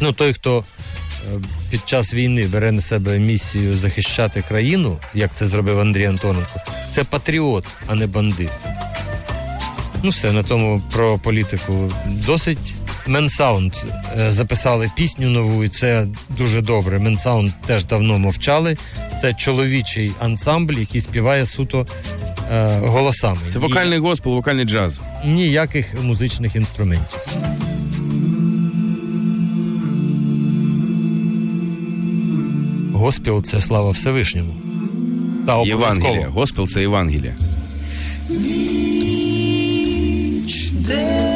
Ну, 0.00 0.12
той, 0.12 0.32
хто 0.32 0.58
е, 0.58 1.40
під 1.70 1.88
час 1.88 2.14
війни 2.14 2.46
бере 2.46 2.72
на 2.72 2.80
себе 2.80 3.18
місію 3.18 3.72
захищати 3.76 4.42
країну, 4.48 4.98
як 5.14 5.30
це 5.34 5.46
зробив 5.46 5.80
Андрій 5.80 6.04
Антоненко, 6.04 6.60
це 6.94 7.04
патріот, 7.04 7.64
а 7.86 7.94
не 7.94 8.06
бандит. 8.06 8.50
Ну, 10.02 10.10
все, 10.10 10.32
на 10.32 10.42
тому 10.42 10.82
про 10.92 11.18
політику 11.18 11.92
досить. 12.06 12.74
ManSound 13.10 13.72
е, 14.18 14.30
записали 14.30 14.90
пісню 14.96 15.28
нову, 15.28 15.64
і 15.64 15.68
це 15.68 16.06
дуже 16.28 16.60
добре. 16.60 16.98
ManSound 16.98 17.52
теж 17.66 17.84
давно 17.84 18.18
мовчали. 18.18 18.76
Це 19.20 19.34
чоловічий 19.34 20.12
ансамбль, 20.20 20.74
який 20.74 21.00
співає 21.00 21.46
суто 21.46 21.86
е, 22.52 22.78
голосами. 22.78 23.40
Це 23.52 23.58
вокальний 23.58 23.98
госпел, 23.98 24.32
вокальний 24.32 24.64
джаз. 24.64 25.00
Ніяких 25.24 26.02
музичних 26.02 26.56
інструментів. 26.56 27.18
Госпіл 32.92 33.42
це 33.42 33.60
слава 33.60 33.90
Всевишньому. 33.90 34.54
Та. 35.46 35.62
Євангелія. 35.62 36.28
Госпел 36.28 36.68
це 36.68 36.80
Євангелія. 36.80 37.34
Ніч, 38.28 39.40
день 40.70 41.29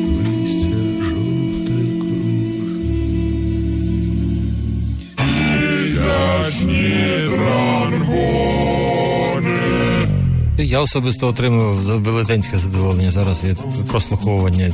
Я 10.58 10.80
особисто 10.80 11.28
отримав 11.28 11.74
велетенське 11.74 12.58
задоволення 12.58 13.10
зараз 13.10 13.44
від 13.44 13.58
прослуховування. 13.88 14.72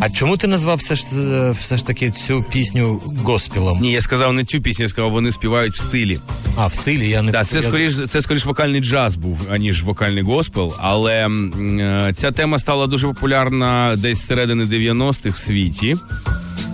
А 0.00 0.10
чому 0.10 0.36
ти 0.36 0.46
назвав 0.46 0.76
все 0.76 0.94
ж, 0.94 1.04
е, 1.14 1.50
все 1.50 1.76
ж 1.76 1.86
таки 1.86 2.10
цю 2.10 2.44
пісню 2.52 3.00
госпілом? 3.22 3.80
Ні, 3.80 3.92
я 3.92 4.00
сказав 4.00 4.32
не 4.32 4.44
цю 4.44 4.60
пісню, 4.60 4.82
я 4.82 4.88
сказав, 4.88 5.10
вони 5.10 5.32
співають 5.32 5.74
в 5.74 5.80
стилі. 5.80 6.18
А, 6.56 6.66
в 6.66 6.74
стилі 6.74 7.08
я 7.08 7.22
не 7.22 7.32
Да, 7.32 7.44
це 7.44 7.62
скоріш 7.62 7.94
це 8.08 8.22
скоріш 8.22 8.44
вокальний 8.44 8.80
джаз 8.80 9.16
був, 9.16 9.40
аніж 9.50 9.82
вокальний 9.82 10.22
госпел. 10.22 10.74
Але 10.78 11.28
е, 11.28 12.12
ця 12.16 12.30
тема 12.30 12.58
стала 12.58 12.86
дуже 12.86 13.08
популярна 13.08 13.96
десь 13.96 14.18
з 14.18 14.26
середини 14.26 14.64
90-х 14.64 15.38
в 15.38 15.38
світі. 15.38 15.96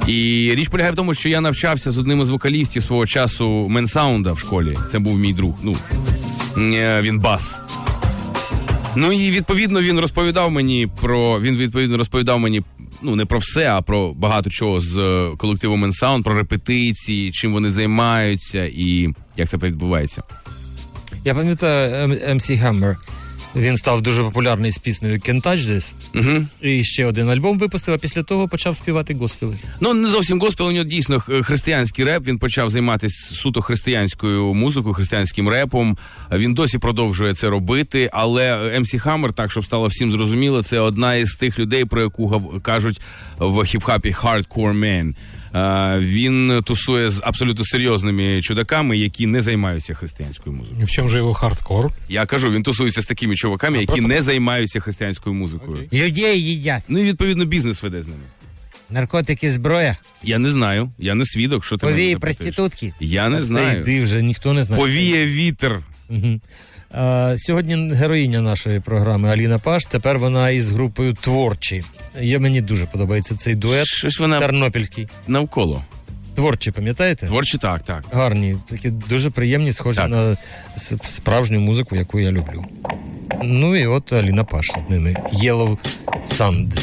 І 0.06 0.50
річ 0.54 0.68
полягає 0.68 0.92
в 0.92 0.96
тому, 0.96 1.14
що 1.14 1.28
я 1.28 1.40
навчався 1.40 1.90
з 1.90 1.98
одним 1.98 2.20
із 2.20 2.28
вокалістів 2.28 2.82
свого 2.82 3.06
часу 3.06 3.68
Менсаунда 3.68 4.32
в 4.32 4.38
школі. 4.38 4.76
Це 4.92 4.98
був 4.98 5.18
мій 5.18 5.32
друг. 5.32 5.54
Ну 5.62 5.76
е, 6.58 7.02
він 7.02 7.18
бас. 7.18 7.58
Ну 8.96 9.12
і 9.12 9.30
відповідно 9.30 9.82
він 9.82 10.00
розповідав 10.00 10.50
мені 10.50 10.88
про 11.00 11.40
він 11.40 11.56
відповідно 11.56 11.98
розповідав 11.98 12.40
мені 12.40 12.62
ну 13.04 13.16
не 13.16 13.24
про 13.24 13.38
все, 13.38 13.70
а 13.70 13.82
про 13.82 14.14
багато 14.14 14.50
чого 14.50 14.80
з 14.80 14.98
е, 14.98 15.36
колективу 15.36 15.76
Менсаунд, 15.76 16.24
про 16.24 16.34
репетиції, 16.34 17.30
чим 17.30 17.52
вони 17.52 17.70
займаються 17.70 18.64
і 18.64 19.08
як 19.36 19.48
це 19.48 19.56
відбувається. 19.56 20.22
Я 21.24 21.34
пам'ятаю 21.34 22.06
MC 22.08 22.62
Hammer. 22.64 22.96
Він 23.56 23.76
став 23.76 24.02
дуже 24.02 24.22
популярний 24.22 24.70
з 24.70 24.78
піснею 24.78 25.18
Can't 25.18 25.42
Touch 25.42 25.68
This. 25.68 25.84
Угу. 26.14 26.46
І 26.60 26.84
ще 26.84 27.06
один 27.06 27.30
альбом 27.30 27.58
випустив, 27.58 27.94
а 27.94 27.98
після 27.98 28.22
того 28.22 28.48
почав 28.48 28.76
співати 28.76 29.14
госпели. 29.14 29.58
Ну 29.80 29.94
не 29.94 30.08
зовсім 30.08 30.40
госпел, 30.40 30.68
у 30.68 30.72
нього 30.72 30.84
дійсно 30.84 31.20
християнський 31.20 32.04
реп. 32.04 32.26
Він 32.26 32.38
почав 32.38 32.70
займатися 32.70 33.34
суто 33.34 33.62
християнською 33.62 34.54
музикою, 34.54 34.94
християнським 34.94 35.48
репом. 35.48 35.98
Він 36.32 36.54
досі 36.54 36.78
продовжує 36.78 37.34
це 37.34 37.48
робити. 37.48 38.10
Але 38.12 38.54
MC 38.78 39.06
Hammer, 39.06 39.32
так 39.32 39.50
щоб 39.50 39.64
стало 39.64 39.86
всім 39.86 40.12
зрозуміло, 40.12 40.62
це 40.62 40.80
одна 40.80 41.14
із 41.14 41.34
тих 41.34 41.58
людей, 41.58 41.84
про 41.84 42.02
яку 42.02 42.60
кажуть 42.62 43.00
в 43.38 43.58
хіп-хопі 43.58 44.22
hardcore 44.22 44.78
man. 44.78 45.14
Він 46.00 46.62
тусує 46.64 47.10
з 47.10 47.20
абсолютно 47.24 47.64
серйозними 47.64 48.42
чудаками, 48.42 48.96
які 48.98 49.26
не 49.26 49.40
займаються 49.40 49.94
християнською 49.94 50.56
музикою. 50.56 50.86
В 50.86 50.90
чем 50.90 51.08
же 51.08 51.18
его 51.18 51.34
хардкор? 51.34 51.90
Я 52.08 52.26
кажу, 52.26 52.50
він 52.50 52.62
тусується 52.62 53.02
з 53.02 53.06
такими 53.06 53.36
чуваками, 53.36 53.78
які 53.80 54.00
не 54.00 54.22
займаються 54.22 54.80
християнською 54.80 55.34
музикою. 55.34 55.88
Людей 55.92 56.42
їдять. 56.42 56.82
Ну 56.88 56.98
і 56.98 57.02
відповідно 57.02 57.44
бізнес 57.44 57.82
веде 57.82 58.02
з 58.02 58.06
ними. 58.06 58.22
Наркотики, 58.90 59.52
зброя, 59.52 59.96
Я 60.22 60.38
не 60.38 60.50
знаю, 60.50 60.90
я 60.98 61.14
не 61.14 61.24
свідок, 61.26 61.64
що 61.64 61.76
ти 61.76 61.86
повії, 61.86 62.16
проститутки. 62.16 62.92
Я 63.00 63.28
не 63.28 63.38
Це 63.38 63.44
знаю. 63.44 63.80
йди 63.80 64.02
вже, 64.02 64.22
ніхто 64.22 64.52
не 64.52 64.64
знає. 64.64 64.82
Повіє 64.82 65.26
вітер. 65.26 65.80
Мгм. 66.08 66.40
А, 66.96 67.34
сьогодні 67.38 67.94
героїня 67.94 68.40
нашої 68.40 68.80
програми 68.80 69.28
Аліна 69.28 69.58
Паш. 69.58 69.84
Тепер 69.84 70.18
вона 70.18 70.50
із 70.50 70.70
групою 70.70 71.12
творчі. 71.12 71.82
Я 72.20 72.38
мені 72.38 72.60
дуже 72.60 72.86
подобається 72.86 73.34
цей 73.36 73.54
дует. 73.54 73.86
Щось 73.86 74.18
вона 74.18 74.40
Тернопільський. 74.40 75.08
навколо. 75.28 75.84
Творчі, 76.34 76.70
пам'ятаєте? 76.70 77.26
Творчі 77.26 77.58
так, 77.58 77.84
так. 77.84 78.04
Гарні, 78.12 78.56
такі 78.70 78.90
дуже 78.90 79.30
приємні, 79.30 79.72
схожі 79.72 79.96
Так. 80.00 80.10
на 80.10 80.36
справжню 81.10 81.60
музику, 81.60 81.96
яку 81.96 82.20
я 82.20 82.32
люблю. 82.32 82.64
Ну 83.42 83.76
і 83.76 83.86
от 83.86 84.12
Аліна 84.12 84.44
Паш 84.44 84.66
з 84.86 84.90
ними. 84.90 85.16
Yellow 85.44 85.78
Sand. 86.38 86.78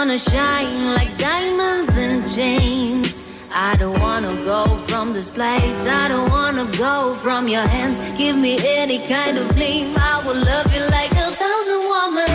Wanna 0.00 0.18
shine 0.18 0.94
like 0.94 1.18
diamonds 1.18 1.98
and 1.98 2.24
chains. 2.26 3.22
I 3.54 3.76
don't 3.76 4.00
wanna 4.00 4.34
go 4.44 4.78
from 4.88 5.12
this 5.12 5.28
place. 5.28 5.84
I 5.86 6.08
don't 6.08 6.30
wanna 6.30 6.64
go 6.78 7.14
from 7.16 7.46
your 7.46 7.66
hands. 7.66 8.08
Give 8.16 8.36
me 8.36 8.56
any 8.64 8.98
kind 9.06 9.36
of 9.36 9.54
name. 9.58 9.94
I 9.98 10.22
will 10.24 10.40
love 10.52 10.74
you 10.74 10.82
like 10.96 11.12
a 11.12 11.28
thousand 11.42 11.82
women. 11.92 12.32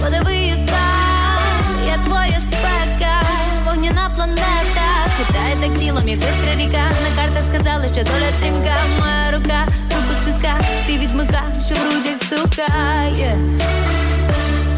Whatever 0.00 0.32
you 0.32 0.56
got, 0.66 1.86
я 1.86 1.98
твоя 2.06 2.40
спека, 2.40 3.20
вогняна 3.66 4.10
планета. 4.16 4.88
Кидає 5.18 5.56
так 5.60 5.78
тілом, 5.78 6.08
як 6.08 6.18
бистра 6.18 6.54
ріка. 6.56 6.90
На 7.04 7.22
картах 7.22 7.44
сказали, 7.54 7.84
що 7.84 8.02
доля 8.04 8.32
стрімка. 8.38 8.76
Моя 8.98 9.30
рука, 9.32 9.66
руку 9.90 10.12
стиска, 10.22 10.60
ти 10.86 10.98
відмика, 10.98 11.42
що 11.66 11.74
в 11.74 11.78
грудях 11.78 12.18
стукає. 12.18 13.36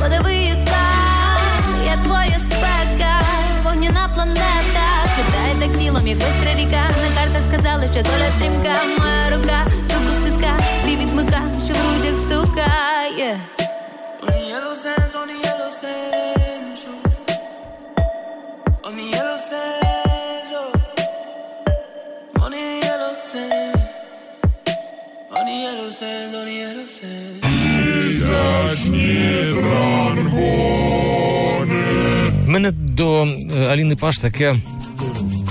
Whatever 0.01 0.32
you 0.49 0.57
got, 0.66 0.97
я 1.90 1.98
твоя 2.04 2.40
спека, 2.40 3.22
вогняна 3.64 4.10
планета. 4.16 4.88
Кидає 5.16 5.56
так 5.60 5.78
тілом, 5.80 6.08
як 6.08 6.18
бистра 6.18 6.54
ріка. 6.56 6.90
На 7.02 7.10
картах 7.16 7.44
сказали, 7.54 7.84
що 7.84 8.02
доля 8.02 8.30
стрімка. 8.38 8.76
Моя 9.00 9.30
рука, 9.38 9.66
руку 9.66 10.12
стиска, 10.22 10.54
ти 10.86 10.96
відмика, 10.96 11.42
що 11.66 11.74
в 11.74 11.78
грудях 11.78 12.18
стукає. 12.18 13.40
On 14.22 14.32
the 14.36 14.44
yellow 14.54 14.76
sands, 14.84 15.14
on 15.22 15.28
the 15.32 15.38
yellow 15.48 15.72
sands, 15.82 16.82
oh. 16.90 17.00
On 18.88 18.94
the 19.00 19.06
yellow 19.16 19.40
sands, 19.50 20.52
oh. 20.60 20.70
On 22.44 22.50
the 22.56 22.64
yellow 22.86 23.14
sands. 23.32 23.84
On 25.38 25.44
the 25.50 25.58
yellow 25.66 25.90
sands, 26.00 26.34
on 26.40 26.46
the 26.50 26.56
yellow 26.64 26.88
sands. 26.98 27.40
В 32.50 32.52
мене 32.52 32.72
до 32.72 33.24
е, 33.56 33.66
Аліни 33.66 33.95
Паш 33.95 34.18
таке 34.18 34.56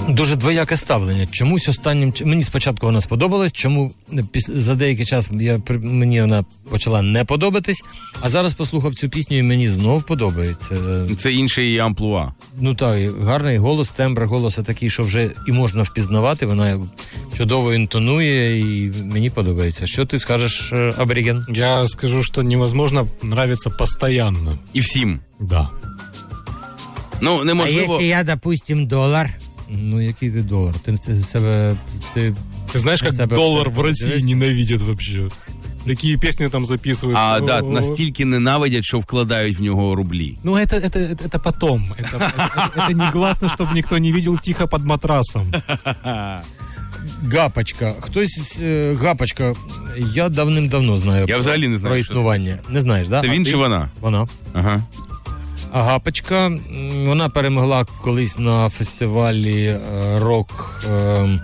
дуже 0.08 0.36
двояке 0.36 0.76
ставлення. 0.76 1.26
Чомусь 1.26 1.68
останнім 1.68 2.12
мені 2.24 2.42
спочатку 2.42 2.86
вона 2.86 3.00
сподобалась, 3.00 3.52
чому 3.52 3.92
піс- 4.12 4.60
за 4.60 4.74
деякий 4.74 5.06
час 5.06 5.30
я 5.32 5.60
мені 5.68 6.20
вона 6.20 6.44
почала 6.70 7.02
не 7.02 7.24
подобатись, 7.24 7.82
а 8.20 8.28
зараз 8.28 8.54
послухав 8.54 8.94
цю 8.94 9.08
пісню 9.08 9.38
і 9.38 9.42
мені 9.42 9.68
знов 9.68 10.02
подобається. 10.02 10.74
Е, 11.10 11.14
Це 11.14 11.32
інший 11.32 11.64
її 11.64 11.78
амплуа. 11.78 12.32
Ну 12.60 12.74
так, 12.74 13.22
гарний 13.22 13.58
голос, 13.58 13.88
тембр 13.88 14.24
голосу 14.24 14.62
такий, 14.62 14.90
що 14.90 15.02
вже 15.02 15.30
і 15.48 15.52
можна 15.52 15.82
впізнавати. 15.82 16.46
Вона 16.46 16.80
чудово 17.36 17.74
інтонує, 17.74 18.58
і 18.60 18.92
мені 19.04 19.30
подобається. 19.30 19.86
Що 19.86 20.04
ти 20.04 20.20
скажеш, 20.20 20.72
е, 20.72 20.94
Аберіген? 20.96 21.46
Я 21.48 21.86
скажу, 21.86 22.22
что 22.22 22.42
невозможно 22.42 23.08
нравиться 23.24 23.70
постоянно. 23.70 24.58
І 24.72 24.80
всім. 24.80 25.20
Да. 25.40 25.68
Ну, 27.21 27.39
А 27.41 27.45
неможливо. 27.45 27.79
якщо 27.81 28.01
я, 28.01 28.23
допустим, 28.23 28.87
долар? 28.87 29.29
Ну, 29.69 30.01
який 30.01 30.31
ти 30.31 30.41
долар? 30.41 30.73
Ти, 30.79 30.97
ти 31.05 31.15
себе. 31.15 31.75
Ти, 32.13 32.33
Ты 32.73 32.79
знаешь, 32.79 33.01
на 33.01 33.07
как 33.07 33.15
себе 33.17 33.35
доллар 33.35 33.69
в 33.69 33.79
России 33.81 34.07
подивився? 34.09 34.35
ненавидят 34.35 34.81
вообще? 34.81 35.27
Какие 35.85 36.17
песни 36.17 36.49
там 36.49 36.65
записывают? 36.65 37.13
А, 37.17 37.39
да, 37.39 37.61
О, 37.61 37.69
настільки 37.71 38.25
ненавидять, 38.25 38.83
що 38.85 38.99
вкладають 38.99 39.59
в 39.59 39.61
нього 39.61 39.95
рублі. 39.95 40.37
Ну, 40.43 40.53
это, 40.53 40.75
это, 40.79 40.97
это, 40.99 41.27
это 41.27 41.39
потом. 41.43 41.85
Это, 41.99 42.17
это, 42.17 42.77
это 42.77 42.93
негласно, 42.93 43.47
чтобы 43.47 43.73
никто 43.73 43.97
не 43.97 44.11
видел 44.11 44.39
тихо 44.39 44.67
под 44.67 44.85
матрасом. 44.85 45.53
Гапочка. 47.33 47.93
Хтось 47.99 48.57
е, 48.61 48.93
гапочка. 49.01 49.53
Я 50.13 50.29
давним-давно 50.29 50.97
знаю. 50.97 51.19
Я 51.21 51.27
про- 51.27 51.39
взагалі 51.39 51.67
не 51.67 51.77
знаю, 51.77 51.95
про 51.95 52.03
що 52.03 52.07
це. 52.07 52.13
існування. 52.13 52.59
Не 52.69 52.81
знаєш, 52.81 53.07
да? 53.07 53.21
Це 53.21 53.27
А 53.27 53.31
він 53.31 53.43
ти? 53.43 53.51
чи 53.51 53.57
вона? 53.57 53.89
Вона. 54.01 54.27
Ага. 54.53 54.81
А 55.72 55.82
гапочка, 55.82 56.52
вона 57.06 57.28
перемогла 57.28 57.84
колись 58.02 58.38
на 58.38 58.68
фестивалі 58.68 59.64
е, 59.66 59.78
рок. 60.18 60.82
е, 60.90 61.40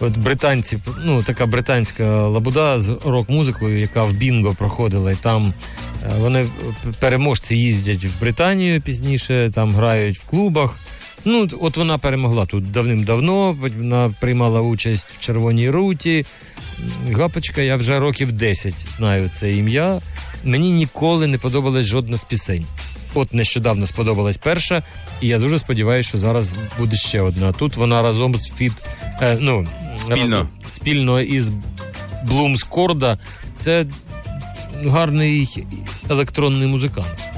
От 0.00 0.18
британці, 0.18 0.78
ну 1.04 1.22
така 1.22 1.46
британська 1.46 2.28
лабуда 2.28 2.80
з 2.80 2.88
рок-музикою, 3.04 3.80
яка 3.80 4.04
в 4.04 4.12
Бінго 4.12 4.54
проходила, 4.58 5.12
і 5.12 5.16
там 5.16 5.52
е, 6.02 6.10
вони 6.18 6.46
переможці 7.00 7.56
їздять 7.56 8.04
в 8.04 8.20
Британію 8.20 8.80
пізніше, 8.80 9.50
там 9.54 9.72
грають 9.72 10.18
в 10.18 10.24
клубах. 10.24 10.78
Ну, 11.24 11.48
от 11.60 11.76
вона 11.76 11.98
перемогла 11.98 12.46
тут 12.46 12.70
давним-давно. 12.72 13.52
Вона 13.78 14.14
приймала 14.20 14.60
участь 14.60 15.06
в 15.16 15.18
Червоній 15.18 15.70
руті. 15.70 16.26
Гапочка, 17.12 17.60
я 17.62 17.76
вже 17.76 17.98
років 17.98 18.32
10 18.32 18.74
знаю 18.96 19.30
це 19.34 19.52
ім'я. 19.52 20.00
Мені 20.44 20.72
ніколи 20.72 21.26
не 21.26 21.38
подобалась 21.38 21.86
жодна 21.86 22.16
з 22.16 22.24
пісень. 22.24 22.66
От 23.14 23.34
нещодавно 23.34 23.86
сподобалась 23.86 24.36
перша, 24.36 24.82
і 25.20 25.26
я 25.28 25.38
дуже 25.38 25.58
сподіваюся, 25.58 26.08
що 26.08 26.18
зараз 26.18 26.52
буде 26.78 26.96
ще 26.96 27.20
одна. 27.20 27.52
Тут 27.52 27.76
вона 27.76 28.02
разом 28.02 28.36
з 28.36 28.50
Фіт. 28.50 28.72
Е, 29.22 29.36
ну, 29.40 29.66
Спільно. 30.04 30.16
разом- 30.36 30.48
спільно 30.76 31.20
із 31.20 31.50
Блумскорда. 32.24 33.18
Це 33.58 33.86
гарний 34.86 35.64
електронний 36.10 36.68
музикант. 36.68 37.28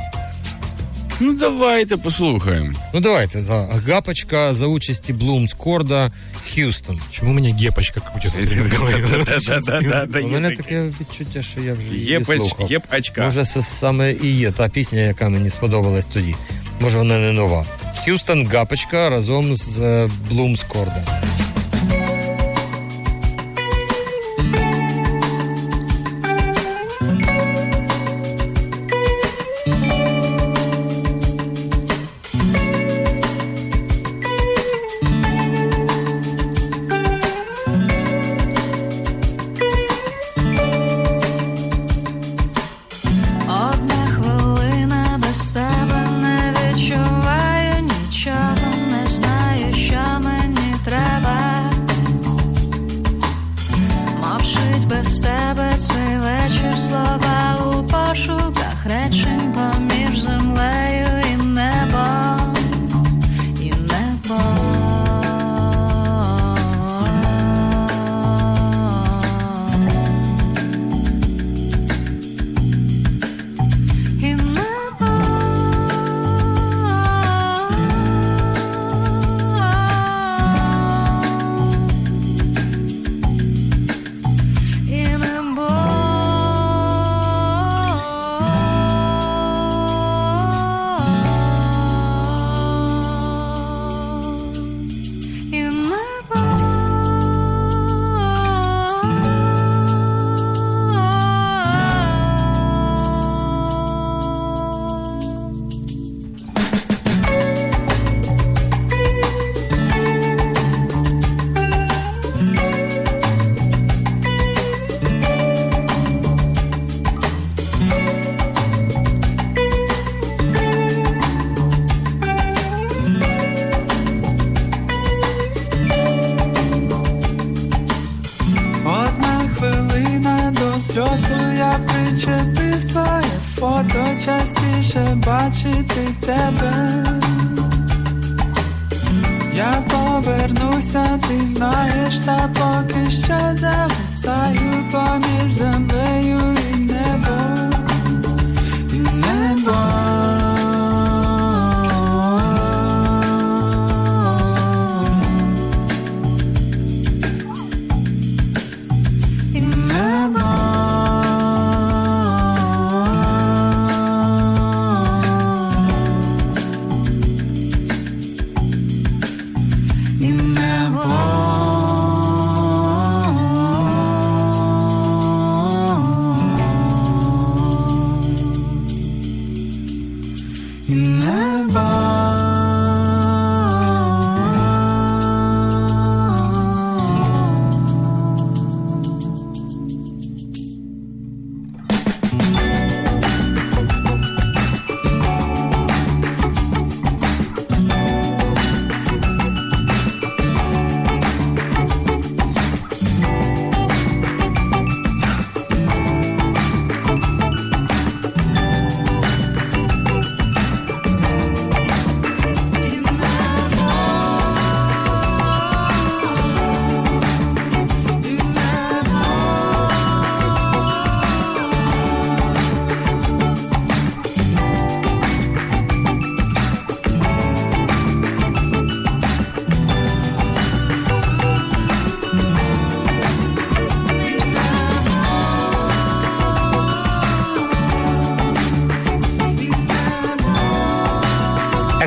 Ну, 1.20 1.34
давайте 1.34 1.96
послухаємо. 1.96 2.72
Ну 2.94 3.00
давайте, 3.00 3.40
да. 3.40 3.68
Гапочка 3.86 4.54
за 4.54 4.66
участі 4.66 5.12
Блумс 5.12 5.52
Корда 5.52 6.12
Х'юстон. 6.44 7.00
Почему 7.08 7.30
у 7.30 7.34
меня 7.34 7.54
гепочка, 7.54 8.00
смотри, 8.30 8.62
в? 8.62 10.24
У 10.24 10.28
мене 10.28 10.50
таке 10.56 10.84
відчуття, 11.00 11.42
що 11.42 11.60
я 11.60 11.74
вже 11.74 11.96
її 11.96 12.24
слухав. 12.24 12.72
єпачка. 12.72 13.22
Може, 13.22 13.44
це 13.44 13.62
саме 13.62 14.12
і 14.12 14.26
є 14.26 14.50
та 14.50 14.68
пісня, 14.68 15.00
яка 15.00 15.28
мені 15.28 15.50
сподобалась 15.50 16.04
тоді. 16.04 16.34
Може, 16.80 16.98
вона 16.98 17.18
не 17.18 17.32
нова. 17.32 17.66
Х'юстон 18.04 18.46
Гапочка 18.46 19.10
разом 19.10 19.54
з 19.54 19.80
е, 19.80 20.08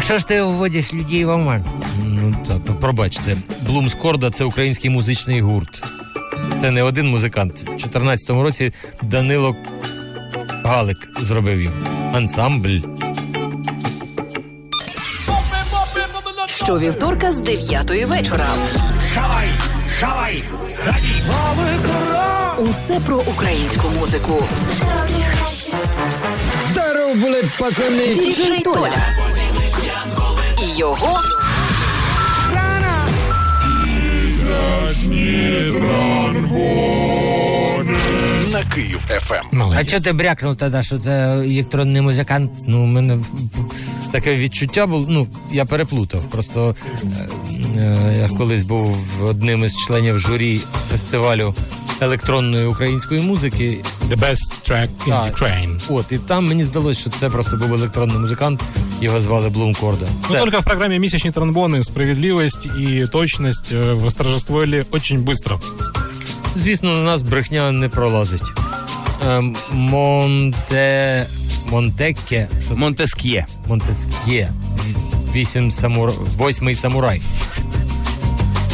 Що 0.10 0.20
ж 0.20 0.28
ти 0.28 0.42
вводиш 0.42 0.94
людей 0.94 1.26
в 1.26 1.30
оман? 1.30 1.64
Ну 2.06 2.36
так, 2.48 2.80
пробачте. 2.80 3.38
Блумскорда 3.62 4.32
це 4.32 4.44
український 4.44 4.90
музичний 4.90 5.42
гурт. 5.42 5.84
Це 6.62 6.72
не 6.72 6.84
один 6.84 7.08
музикант. 7.08 7.54
У 7.62 7.66
2014 7.66 8.30
році 8.30 8.74
Данило 9.02 9.56
Галик 10.64 10.98
зробив 11.20 11.62
їм. 11.62 11.74
Ансамбль. 12.14 12.78
Щовівторка 16.46 17.32
з 17.32 17.38
9 17.38 18.06
вечора. 18.06 18.46
Шавай, 19.14 19.50
шавай, 20.00 20.44
Усе 22.58 23.00
про 23.00 23.18
українську 23.18 23.90
музику. 24.00 24.44
Здоров 26.72 27.16
були, 27.16 27.52
пацани! 27.60 28.08
Діджей 28.08 28.62
Толя. 28.62 29.29
Його 30.80 31.20
На 38.52 38.64
Київ 38.76 39.00
ФМ. 39.22 39.62
А 39.62 39.86
чого 39.86 40.04
ти 40.04 40.14
брякнув 40.14 40.56
тоді, 40.56 40.84
що 40.84 41.00
це 41.00 41.34
електронний 41.34 42.02
музикант? 42.02 42.52
Ну, 42.68 42.84
у 42.84 42.86
мене 42.86 43.20
Таке 44.12 44.36
відчуття 44.36 44.86
було. 44.86 45.06
Ну, 45.10 45.28
я 45.52 45.66
переплутав. 45.66 46.24
Просто 46.24 46.76
е, 47.04 47.80
е, 47.80 48.18
я 48.30 48.38
колись 48.38 48.66
був 48.66 48.98
одним 49.24 49.64
із 49.64 49.78
членів 49.78 50.20
журі 50.20 50.62
фестивалю 50.92 51.54
електронної 52.02 52.66
української 52.66 53.22
музики. 53.22 53.78
The 54.10 54.18
best 54.18 54.70
track 54.70 54.88
in 55.06 55.10
Так. 55.10 55.38
Ukraine. 55.38 55.82
От, 55.90 56.06
і 56.12 56.18
там 56.18 56.48
мені 56.48 56.64
здалося, 56.64 57.00
що 57.00 57.10
це 57.10 57.30
просто 57.30 57.58
був 57.58 57.74
електронний 57.74 58.18
музикант, 58.18 58.62
його 59.01 59.21
звали 59.21 59.49
Блум 59.49 59.75
Корда. 59.75 60.07
Но 60.31 60.35
Ну, 60.35 60.41
только 60.41 60.61
в 60.61 60.65
программе 60.65 60.99
«Месячные 60.99 61.33
тромбоны» 61.33 61.85
справедливость 61.85 62.67
и 62.67 63.07
точность 63.07 63.73
э, 63.73 63.95
восторжествовали 63.95 64.85
очень 64.91 65.19
быстро. 65.25 65.59
Звісно, 66.57 66.91
на 66.95 67.01
нас 67.05 67.23
брехня 67.23 67.73
не 67.73 67.89
пролазить. 67.89 68.43
Ем, 69.29 69.57
Монте... 69.73 71.27
Монтекке. 71.71 72.49
Що... 72.67 72.75
Монтеск'є. 72.77 73.47
Монтеск'є. 73.69 74.51
Вісім 75.35 75.71
самур... 75.71 76.13
Восьмий 76.37 76.75
самурай. 76.75 77.23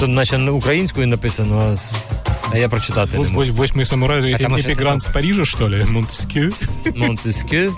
Тут 0.00 0.08
наче 0.08 0.38
на 0.38 0.52
українською 0.52 1.06
написано, 1.06 1.58
а, 1.72 1.76
з- 1.76 1.90
а 2.52 2.58
я 2.58 2.68
прочитати 2.68 3.18
не 3.18 3.24
Вось- 3.24 3.32
можу. 3.32 3.52
вось- 3.52 3.72
Восьмый 3.74 3.84
самурай, 3.84 4.20
А 4.32 4.36
э, 4.36 4.42
там 4.42 4.54
аж 4.54 4.60
эпигрант 4.66 5.00
это- 5.02 5.08
с 5.08 5.12
Парижа, 5.12 5.44
что 5.44 5.68
ли? 5.68 5.84
Монтескью. 5.84 6.52
Монтеск'є. 6.96 7.70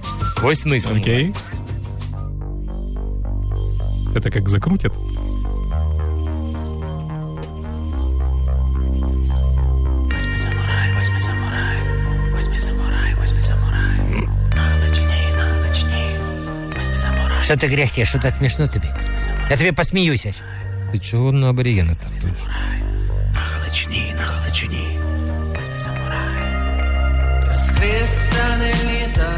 Восьмий 0.42 0.80
самурай. 0.80 1.02
Окей. 1.02 1.32
Это 4.16 4.30
как 4.30 4.48
закрутят? 4.48 4.92
Восьми 10.10 10.36
самурай, 10.36 10.92
восьми 10.98 11.20
самурай, 11.20 11.76
восьми 12.32 12.58
самурай, 12.58 13.14
восьми 13.14 13.40
самурай. 13.40 14.28
Наглочней, 14.54 15.32
наглочней, 15.36 16.16
восьми 16.76 16.98
самурай. 16.98 17.42
Що 17.42 17.56
ти 17.56 17.66
грехтє, 17.66 18.04
що 18.04 18.18
то 18.18 18.30
смішно 18.30 18.68
тобі? 18.68 18.88
Я 19.50 19.56
тобі 19.56 19.72
посміюся. 19.72 20.34
Ти 20.92 20.98
чого 20.98 21.32
на 21.32 21.50
аборігена 21.50 21.94
ставиш? 21.94 22.22
Наглочней, 23.34 24.14
наглочней, 24.18 24.98
восьми 25.56 25.78
самурай. 25.78 26.42
Розхристане 27.50 28.74
літо 28.84 29.28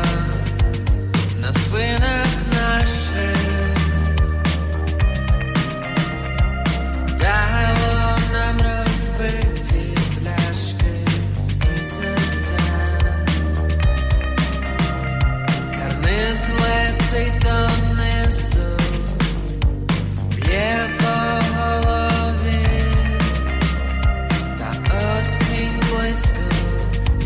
на 1.40 1.52
спинах 1.52 2.26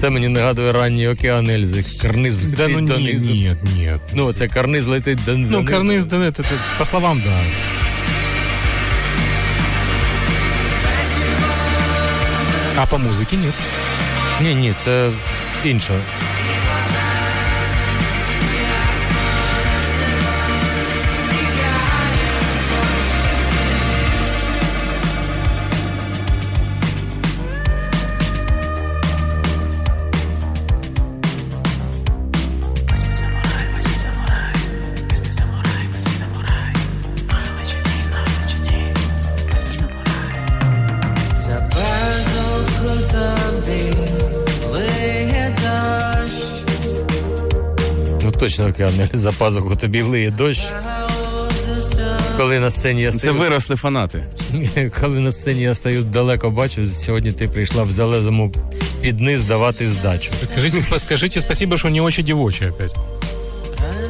Це 0.03 0.11
мені 0.11 0.29
нагадує 0.29 0.73
ранній 0.73 1.09
океан 1.09 1.51
Ельзи. 1.51 1.85
Карниз 2.03 2.37
летить 2.39 2.55
Да 2.57 2.69
ну 2.69 2.81
нет, 2.81 2.89
донизу. 2.97 3.35
нет, 3.35 3.59
нет. 3.79 4.01
Ну, 4.15 4.33
це 4.33 4.49
карниз 4.49 4.85
летить 4.87 5.19
дон- 5.19 5.25
донизу. 5.27 5.53
Ну, 5.53 5.65
карниз, 5.65 6.05
да, 6.05 6.17
это, 6.17 6.41
это 6.41 6.53
по 6.79 6.85
словам, 6.85 7.23
да. 7.27 7.33
А 12.77 12.87
по 12.87 12.97
музыке 12.97 13.37
нет. 13.37 13.55
Ні, 14.41 14.55
ні, 14.55 14.75
це 14.85 15.11
інше. 15.65 16.01
Точно 48.44 48.68
океан 48.68 48.94
Ельзи. 49.00 49.10
За 49.14 49.32
пазуху 49.32 49.76
тобі 49.76 50.02
лиє 50.02 50.32
дощ. 50.32 50.68
Коли 52.38 52.60
на 52.60 52.72
сцені 52.72 53.02
я 53.02 53.12
Це 53.12 53.32
виросли 53.32 53.76
фанати. 53.76 54.24
коли 55.02 55.20
на 55.20 55.32
сцені 55.32 55.62
я 55.62 55.76
стою 55.76 56.04
далеко, 56.04 56.52
бачу, 56.52 56.86
сьогодні 56.88 57.32
ти 57.32 57.48
прийшла 57.48 57.84
в 57.84 57.92
залезому 57.92 58.52
під 59.02 59.20
низ 59.20 59.44
давати 59.44 59.88
здачу. 59.88 60.32
Скажите, 60.52 60.78
спа- 60.78 61.00
скажите 61.00 61.42
спасибо, 61.42 61.78
что 61.78 61.90
не 61.90 62.02
очень 62.02 62.26
девочий 62.26 62.70
опять. 62.70 62.96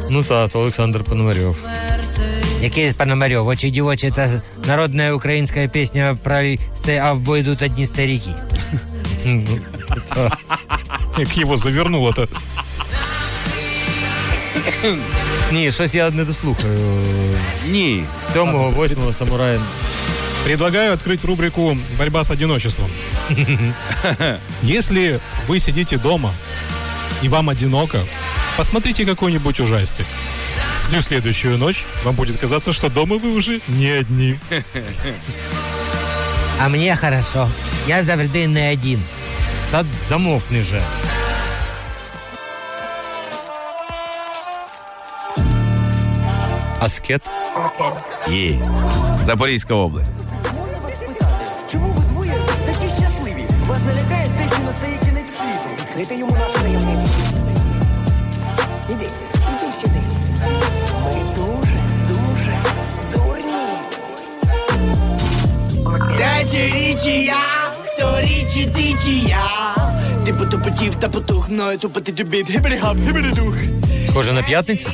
Ну 0.10 0.24
та, 0.24 0.48
то 0.48 0.60
Олександр 0.60 1.04
Пономарьов. 1.04 1.58
Який 2.62 2.94
Пономарев? 2.94 3.48
Очі 3.48 3.70
дівочі, 3.70 4.12
це 4.16 4.42
народна 4.68 5.14
українська 5.14 5.68
пісня 5.68 6.18
про 6.24 6.36
«Сте- 6.36 7.00
а 7.04 7.14
в 7.14 7.20
бой 7.20 7.40
йдуть 7.40 7.62
одні 7.62 7.86
старики. 7.86 8.30
Ну, 9.26 9.44
Как 11.18 11.38
его 11.38 11.58
завернуло-то. 11.58 12.28
Ні, 15.53 15.73
щось 15.73 15.95
я 15.95 16.11
не 16.11 16.25
дослухаю. 16.25 16.79
Ні. 17.69 18.05
Сьомого, 18.35 18.71
восьмого 18.71 19.13
самурая. 19.13 19.61
Предлагаю 20.45 20.93
открыть 20.93 21.25
рубрику 21.25 21.77
«Борьба 21.99 22.25
с 22.25 22.31
одиночеством». 22.31 22.91
Если 24.63 25.21
вы 25.49 25.61
сидите 25.61 25.99
дома 25.99 26.33
и 27.23 27.29
вам 27.29 27.49
одиноко, 27.49 28.01
посмотрите 28.57 29.05
какой-нибудь 29.05 29.61
ужастик. 29.61 30.07
Всю 30.79 31.03
следующую 31.03 31.59
ночь 31.59 31.85
вам 32.05 32.15
будет 32.15 32.39
казаться, 32.39 32.73
что 32.73 32.89
дома 32.89 33.17
вы 33.17 33.35
уже 33.35 33.61
не 33.69 33.91
одни. 34.01 34.39
А 36.61 36.69
мені 36.69 36.97
хорошо. 37.01 37.51
Я 37.89 38.03
завжди 38.03 38.47
не 38.47 38.73
один. 38.73 39.03
Та 39.71 39.85
замовкни 40.09 40.61
вже. 40.61 40.83
Аскет. 46.84 47.22
Є. 48.28 48.60
Запорізька 49.26 49.74
область. 49.74 50.10
Можна 50.62 50.80
вас 50.80 50.96
спитати, 50.96 51.46
чому 51.72 51.88
ви 51.88 52.02
двоє 52.10 52.34
такі 52.66 52.90
щасливі? 53.02 53.46
Вас 53.68 53.80
не 53.86 53.94
лякає 53.94 54.28
те, 54.28 54.56
що 54.56 54.64
настає 54.66 54.98
кінець 54.98 55.32
світу. 55.32 55.70
Відкрити 55.80 56.16
йому 56.16 56.32
нашу 56.32 56.60
таємницю. 56.62 57.10
Іди, 58.90 59.08
іди 59.54 59.74
сюди. 59.74 60.02
Ми 61.06 61.24
дуже, 61.36 61.80
дуже 62.08 62.58
дурні. 63.14 63.54
Дайте 66.18 66.58
річі 66.58 67.24
я, 67.24 67.72
хто 67.72 68.22
річі 68.22 68.72
тичі 68.76 69.20
я. 69.20 69.76
Ти 70.26 70.34
потопотів 70.34 70.96
та 70.96 71.10
потух, 71.10 71.50
мною 71.50 71.78
тупити 71.78 72.12
тобі, 72.12 72.44
гибелі-гап, 72.44 72.98
гибелі-дух. 73.06 73.83
Схоже 74.13 74.33
на 74.33 74.43
п'ятницю? 74.43 74.87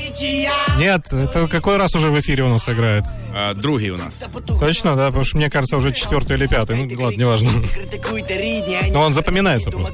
Нет, 0.79 1.13
это 1.13 1.49
какой 1.49 1.77
раз 1.77 1.95
уже 1.95 2.11
в 2.11 2.21
эфире 2.21 2.43
у 2.43 2.49
нас 2.49 2.69
играет? 2.69 3.05
А, 3.35 3.55
другий 3.55 3.91
у 3.91 3.97
нас. 3.97 4.13
Точно, 4.61 4.97
да? 4.97 5.07
Потому 5.07 5.25
что 5.25 5.37
мне 5.39 5.51
кажется, 5.51 5.77
уже 5.77 5.93
четвертый 5.93 6.37
или 6.37 6.47
пятый. 6.47 6.77
Ну, 6.77 7.03
ладно, 7.03 7.19
неважно. 7.19 7.51
Но 8.91 9.01
он 9.01 9.13
запоминается 9.15 9.71
просто. 9.71 9.93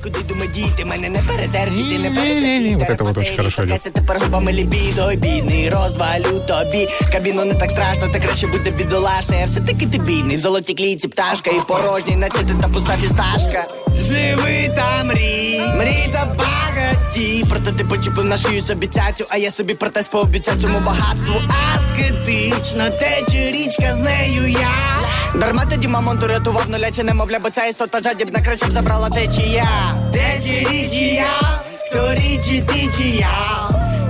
Вот 2.78 2.90
это 2.90 3.04
вот 3.04 3.18
очень 3.18 3.36
хорошо 3.36 3.64
идет. 3.64 3.82
Це 3.82 3.90
тепер 3.90 4.18
губами 4.24 4.52
лібідо, 4.52 5.12
бідний, 5.14 5.70
розвалю 5.70 6.42
тобі. 6.48 6.88
Кабіну 7.12 7.44
не 7.44 7.54
так 7.54 7.70
страшно, 7.70 8.08
та 8.12 8.20
краще 8.20 8.46
буде 8.46 8.70
бідолашне. 8.70 9.46
Все-таки 9.46 9.86
ти 9.86 9.98
бідний, 9.98 10.36
в 10.36 10.40
золотій 10.40 10.74
клітці 10.74 11.08
пташка 11.08 11.50
і 11.50 11.60
порожній, 11.68 12.16
наче 12.16 12.38
ти 12.38 12.54
та 12.60 12.68
пуста 12.68 12.96
фісташка. 12.96 13.64
Живи 14.00 14.72
та 14.76 15.04
мрій, 15.04 15.60
мрій 15.76 16.08
та 16.12 16.24
багаті. 16.38 17.44
Проте 17.50 17.72
ти 17.72 17.84
почепив 17.84 18.24
на 18.24 18.36
шию 18.36 18.60
собі 18.60 18.86
цяцю, 19.15 19.29
а 19.29 19.37
я 19.37 19.51
собі 19.51 19.73
протест 19.73 20.11
пообіцяв 20.11 20.61
цьому 20.61 20.79
багатству. 20.79 21.35
Аскетично 21.75 22.89
тече 22.89 23.51
річка 23.51 23.93
з 23.93 23.97
нею 23.97 24.47
я. 24.47 25.01
Дарма 25.35 25.65
тоді 25.65 25.87
мамонту 25.87 26.27
рятував 26.27 26.69
нуля 26.69 26.91
чи 26.91 27.03
немовля, 27.03 27.39
бо 27.39 27.49
ця 27.49 27.65
істота 27.65 28.01
жадібна 28.01 28.41
краще 28.41 28.65
б 28.65 28.71
забрала 28.71 29.09
течія. 29.09 29.67
Тече 30.13 30.65
річія, 30.71 31.61
то 31.91 32.13
річі 32.13 32.63
течія. 32.67 33.29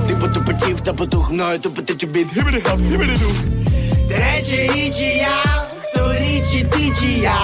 Ти 0.07 0.15
потупотів 0.15 0.79
та 0.81 0.93
потух 0.93 1.31
мною, 1.31 1.59
тупити 1.59 1.93
тобі 1.93 2.25
гібригап, 2.35 2.79
гібриду. 2.79 3.31
Тече 4.09 4.69
річія, 4.75 5.65
то 5.95 6.13
річі 6.13 6.65
течія. 6.71 7.35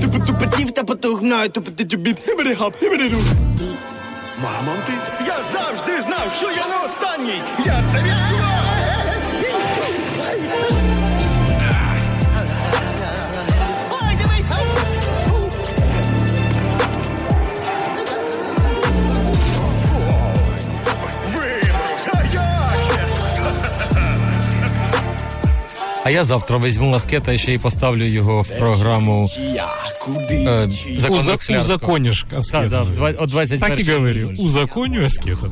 Ти 0.00 0.08
потупотів 0.08 0.70
та 0.70 0.84
потух 0.84 1.22
мною, 1.22 1.48
тупити 1.48 1.84
тобі 1.84 2.16
гібригап, 2.28 2.74
гібриду. 2.82 3.16
Мамонти, 4.42 4.92
я 4.92 5.01
що 6.36 6.50
я 6.50 6.68
не 6.68 6.84
останній. 6.84 7.42
Я 7.66 7.84
це 7.92 7.98
відчував. 7.98 8.62
А 26.04 26.10
я 26.10 26.24
завтра 26.24 26.58
візьму 26.58 26.94
аскета 26.94 27.32
і 27.32 27.38
ще 27.38 27.52
й 27.52 27.58
поставлю 27.58 28.04
його 28.04 28.42
в 28.42 28.48
програму 28.48 29.28
е, 30.30 30.68
закон 30.98 31.18
Узак- 31.18 31.30
Рокслярського. 31.30 31.74
Узаконишь 31.74 32.26
аскета. 32.38 32.60
Так, 32.60 32.70
да, 32.70 32.82
в 32.82 32.94
два- 32.94 33.14
о 33.18 33.26
21 33.26 33.76
Так 33.76 33.88
и 33.88 33.92
говорю. 33.92 34.30
Узаконю 34.38 35.04
аскета. 35.04 35.50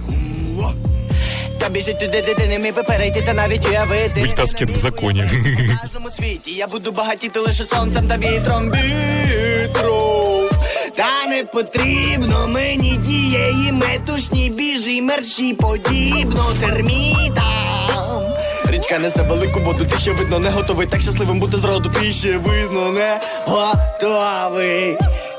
Та 1.59 1.69
біжить 1.69 2.01
туди, 2.01 2.23
ти 2.23 2.59
не 2.59 2.73
перейти, 2.73 3.23
та 3.23 3.33
навіть 3.33 3.67
уявити. 3.69 4.21
Будь 4.21 4.41
аскет 4.41 4.71
в 4.71 4.77
законі. 4.81 5.23
В 5.23 5.81
кожному 5.83 6.11
світі 6.11 6.51
я 6.53 6.67
буду 6.67 6.93
багатіти 6.93 7.41
лише 7.41 7.65
сонцем 7.65 8.09
та 8.09 8.17
вітром 8.17 8.71
вітром. 8.71 10.49
Та 10.97 11.27
не 11.29 11.45
потрібно 11.45 12.49
мені 12.49 12.97
дієї 12.97 13.73
метушні 13.73 14.51
біжі 14.51 15.03
мерші 15.03 15.55
подібно 15.55 16.53
термітам. 16.61 17.80
Річка 18.71 18.99
несе 18.99 19.23
велику 19.23 19.61
воду, 19.61 19.85
ти 19.85 19.99
ще 19.99 20.13
видно 20.13 20.39
не 20.39 20.51
готовий. 20.51 20.87
Так 20.87 21.01
щасливим 21.03 21.41
бути 21.41 21.57
зроду, 21.57 21.91
ти 22.01 22.13
ще 22.13 22.37
видно 22.37 22.93
не 22.93 23.21
готовий. 23.47 24.97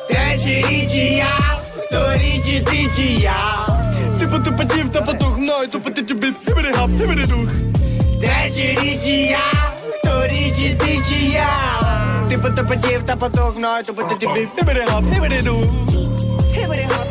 Тече 0.08 0.64
річія, 0.70 1.28
то 1.92 2.14
річі 2.14 2.66
течія. 2.66 3.68
Ти 4.20 4.28
потупотів 4.28 4.90
та 4.92 5.02
потух 5.02 5.38
мною, 5.38 5.68
тупоти 5.70 6.04
тобі, 6.04 6.28
тиберегап, 6.46 6.90
тибередух. 6.98 7.50
Тече 8.22 8.76
річія, 8.82 9.40
то 10.04 10.28
річі 10.28 10.78
течія. 10.80 11.56
Ти 12.30 12.38
потупотів 12.38 13.04
та 13.06 13.16
потух 13.16 13.58
мною, 13.58 13.84
тупоти 13.84 14.16
тобі, 14.16 14.48
тиберегап, 14.56 15.04
тибередух. 15.14 15.64
Тиберегап, 16.56 17.11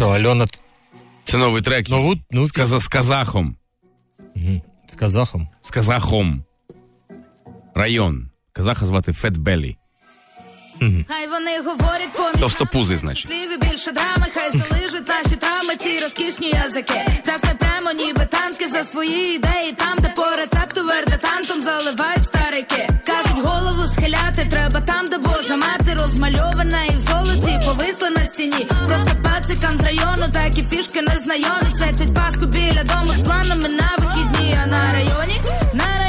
Що, 0.00 0.08
Альона 0.08 0.46
Це 1.24 1.36
новий 1.36 1.62
трек. 1.62 1.88
Нову, 1.88 2.14
ну, 2.30 2.48
з, 2.48 2.52
каза- 2.52 2.80
з 2.80 2.88
казахом. 2.88 3.56
з 4.88 4.94
казахом. 4.94 5.48
З 5.62 5.70
казахом. 5.70 6.44
Район. 7.74 8.30
Казаха 8.52 8.86
звати 8.86 9.12
Фетбелі. 9.12 9.76
Хай 11.08 11.28
вони 11.28 11.60
говорять 11.60 12.12
поміж 12.16 12.40
Товстопузий, 12.40 12.96
значить. 12.96 13.26
сліві 13.26 13.56
більше 13.56 13.92
драми, 13.92 14.26
хай 14.34 14.50
залижуть 14.50 15.08
наші 15.08 15.36
травми, 15.36 15.76
ці 15.76 15.98
розкішні 15.98 16.48
язики. 16.48 17.00
Так 17.24 17.44
ми 17.44 17.50
прямо 17.54 17.92
ніби 17.92 18.26
танки 18.26 18.68
за 18.68 18.84
свої 18.84 19.34
ідеї, 19.34 19.72
там, 19.72 19.98
де 19.98 20.08
по 20.08 20.24
рецепту 20.36 20.86
вердетантом 20.86 21.60
заливають 21.60 22.24
старики. 22.24 22.88
Схиляти 24.10 24.46
треба 24.50 24.80
там, 24.80 25.06
де 25.06 25.18
Божа 25.18 25.56
мати 25.56 25.94
розмальована 25.94 26.84
і 26.84 26.96
в 26.96 27.00
золоті 27.00 27.60
повисла 27.66 28.10
на 28.10 28.24
стіні. 28.24 28.66
Просто 28.88 29.22
пацикам 29.22 29.78
з 29.78 29.80
району, 29.80 30.32
так 30.32 30.58
і 30.58 30.62
фішки 30.62 31.02
незнайомі. 31.02 31.70
Святять 31.78 32.14
паску 32.14 32.46
біля 32.46 32.84
дому 32.84 33.12
з 33.18 33.22
планами 33.22 33.68
на 33.68 33.90
вихідні. 33.98 34.58
А 34.64 34.66
на 34.66 34.92
районі, 34.92 35.40
на 35.72 35.84
районі 35.84 35.99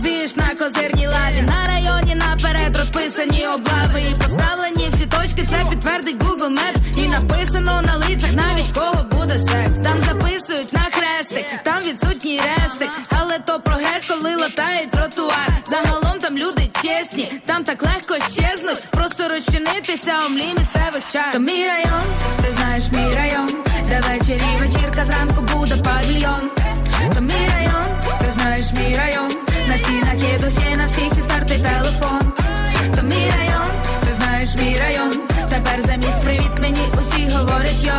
двіж 0.00 0.36
на 0.36 0.48
козирній 0.48 1.06
лаві. 1.06 1.42
На 1.42 1.66
районі 1.66 2.14
наперед 2.14 2.76
розписані 2.76 3.46
облави 3.46 4.02
і 4.10 4.14
поставлені 4.14 4.88
всі 4.92 5.06
точки. 5.06 5.48
Це 5.50 5.70
підтвердить 5.70 6.24
Google 6.24 6.52
Maps 6.58 7.04
І 7.04 7.08
написано 7.08 7.82
на 7.82 7.96
лицях 7.96 8.32
навіть 8.32 8.72
кого 8.74 9.04
буде 9.10 9.38
секс. 9.38 9.78
Там 9.84 9.98
записують 9.98 10.72
на 10.72 10.80
хрестик, 10.80 11.46
там 11.62 11.82
відсутній 11.82 12.40
рестик. 12.40 12.90
Але 13.10 13.38
то 13.38 13.60
прогрес, 13.60 14.04
коли 14.08 14.36
латають 14.36 14.90
тротуар. 14.90 15.48
Загалом 15.64 16.18
там 16.18 16.38
люди 16.38 16.70
чесні, 16.82 17.32
там 17.44 17.64
так 17.64 17.82
легко 17.82 18.14
щезнуть. 18.14 18.90
Просто 18.90 19.28
розчинитися 19.28 20.12
у 20.26 20.28
млі 20.28 20.46
місцевих 20.58 21.06
чар. 21.12 21.32
То 21.32 21.38
мій 21.38 21.66
район, 21.66 22.04
ти 22.42 22.52
знаєш 22.56 22.84
мій 22.92 23.14
район, 23.14 23.48
де 23.88 24.00
ввечері 24.00 24.56
вечірка 24.60 25.04
зранку 25.04 25.42
буде 25.42 25.76
павільйон. 25.76 26.50
То 27.14 27.20
мій 27.20 27.48
район, 27.56 28.00
ти 28.20 28.26
знаєш 28.36 28.66
мій 28.72 28.96
район. 28.96 29.49
На 29.70 29.76
стінах 29.76 30.32
є 30.32 30.38
досі 30.38 30.76
на 30.76 30.86
всіх 30.86 31.18
і 31.18 31.20
стартий 31.20 31.58
телефон. 31.58 32.32
То 32.96 33.02
мій 33.02 33.30
район, 33.38 33.70
ти 34.06 34.12
знаєш 34.18 34.56
мій 34.56 34.76
район. 34.78 35.12
Тепер 35.48 35.82
замість 35.86 36.24
привіт 36.24 36.50
мені 36.60 36.80
усі 37.00 37.28
говорять 37.36 37.82
йо. 37.82 37.92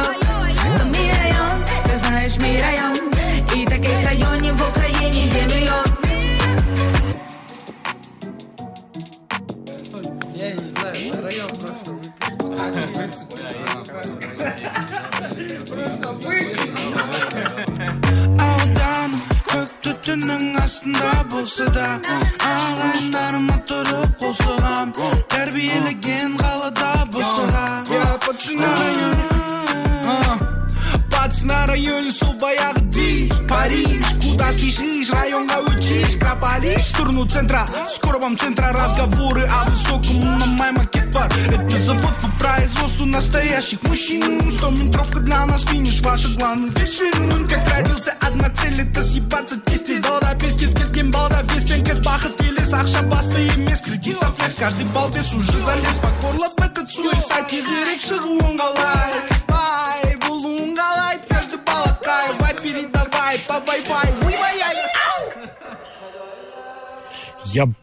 То 0.77 0.85
мій 0.85 1.11
район, 1.23 1.63
ти 1.83 1.97
знаєш 1.97 2.39
мій 2.39 2.61
район. 2.61 3.20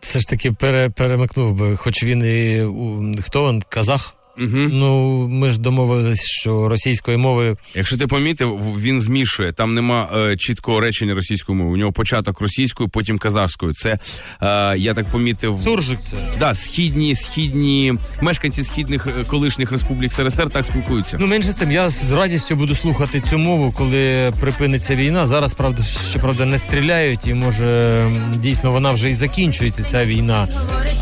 Все 0.09 0.19
ж 0.19 0.29
таки 0.29 0.53
пере, 0.53 0.91
перемикнув 0.91 1.53
би, 1.53 1.77
хоч 1.77 2.03
він 2.03 2.25
і 2.25 2.63
у, 2.63 3.15
хто 3.23 3.53
він, 3.53 3.63
казах. 3.69 4.18
Угу. 4.41 4.51
Ну, 4.72 5.28
ми 5.28 5.51
ж 5.51 5.61
домовились, 5.61 6.24
що 6.24 6.68
російської 6.68 7.16
мови. 7.16 7.57
Якщо 7.74 7.97
ти 7.97 8.07
помітив, 8.07 8.59
він 8.80 9.01
змішує. 9.01 9.53
Там 9.53 9.74
нема 9.74 10.09
е, 10.16 10.36
чіткого 10.36 10.80
речення 10.80 11.14
російською 11.14 11.57
мовою. 11.59 11.74
У 11.74 11.78
нього 11.78 11.93
початок 11.93 12.41
російською, 12.41 12.89
потім 12.89 13.18
казахською. 13.18 13.74
Це 13.74 13.99
е, 14.43 14.78
я 14.78 14.95
так 14.95 15.07
помітив. 15.07 15.57
Суржик 15.64 16.01
це. 16.01 16.16
Да, 16.39 16.55
східні, 16.55 17.14
східні 17.14 17.95
мешканці 18.20 18.62
східних 18.62 19.07
е, 19.07 19.24
колишніх 19.24 19.72
республік 19.72 20.12
СРСР 20.12 20.51
так 20.51 20.66
спілкуються. 20.66 21.16
Ну, 21.20 21.26
менше 21.26 21.53
з 21.53 21.55
тим, 21.55 21.70
я 21.72 21.89
з 21.89 22.12
радістю 22.12 22.57
буду 22.57 22.74
слухати 22.74 23.22
цю 23.30 23.39
мову, 23.39 23.72
коли 23.78 24.32
припиниться 24.41 24.97
війна. 24.97 25.26
Зараз, 25.26 25.53
правда, 25.55 25.82
щоправда, 26.11 26.45
не 26.47 26.59
стріляють, 26.59 27.26
і 27.26 27.34
може 27.34 28.11
дійсно 28.36 28.72
вона 28.72 28.93
вже 28.93 29.11
і 29.11 29.14
закінчується, 29.14 29.84
ця 29.91 30.05
війна. 30.05 30.49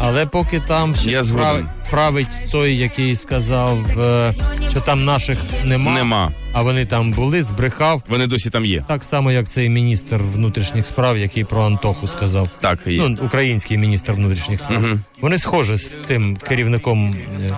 Але 0.01 0.26
поки 0.26 0.61
там 0.68 0.95
ще 0.95 1.11
Я 1.11 1.22
згоден. 1.22 1.47
прав- 1.47 1.91
править 1.91 2.51
той, 2.53 2.76
який 2.76 3.16
сказав, 3.27 4.01
е, 4.01 4.35
що 4.70 4.81
там 4.81 5.05
наших 5.05 5.39
нема, 5.64 5.93
Нема. 5.95 6.31
а 6.53 6.62
вони 6.62 6.87
там 6.87 7.12
були, 7.12 7.43
збрехав. 7.43 8.03
Вони 8.09 8.27
досі 8.27 8.51
там 8.51 8.64
є. 8.64 8.85
Так 8.89 9.05
само, 9.05 9.33
як 9.33 9.49
цей 9.49 9.68
міністр 9.68 10.16
внутрішніх 10.35 10.87
справ, 10.87 11.18
який 11.18 11.45
про 11.45 11.64
Антоху 11.64 12.09
сказав. 12.09 12.49
Так, 12.61 12.79
є. 12.87 12.99
Ну, 13.09 13.18
український 13.22 13.79
міністр 13.79 14.12
внутрішніх 14.12 14.61
справ. 14.61 14.81
Мгм. 14.83 15.01
Вони 15.20 15.39
схожі 15.39 15.77
з 15.77 15.85
тим 16.07 16.37
керівником 16.37 17.14
е, 17.47 17.51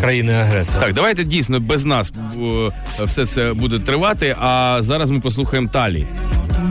країни-агресора. 0.00 0.80
Так, 0.80 0.94
давайте 0.94 1.24
дійсно 1.24 1.60
без 1.60 1.84
нас 1.84 2.12
е, 3.00 3.04
все 3.04 3.26
це 3.26 3.52
буде 3.52 3.78
тривати. 3.78 4.36
А 4.40 4.76
зараз 4.80 5.10
ми 5.10 5.20
послухаємо 5.20 5.68
Талі. 5.68 6.06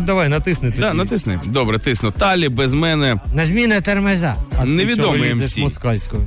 Давай, 0.05 0.29
натисни 0.29 0.69
тоді. 0.69 0.81
Да, 0.81 0.93
натисни. 0.93 1.39
Добре, 1.45 1.79
тисну. 1.79 2.11
Талі 2.11 2.49
без 2.49 2.73
мене. 2.73 3.15
Нажмі 3.33 3.67
на 3.67 3.81
тормоза. 3.81 4.35
А 4.61 4.65
Невідомий 4.65 5.33
MC. 5.33 5.59
москальською. 5.59 6.23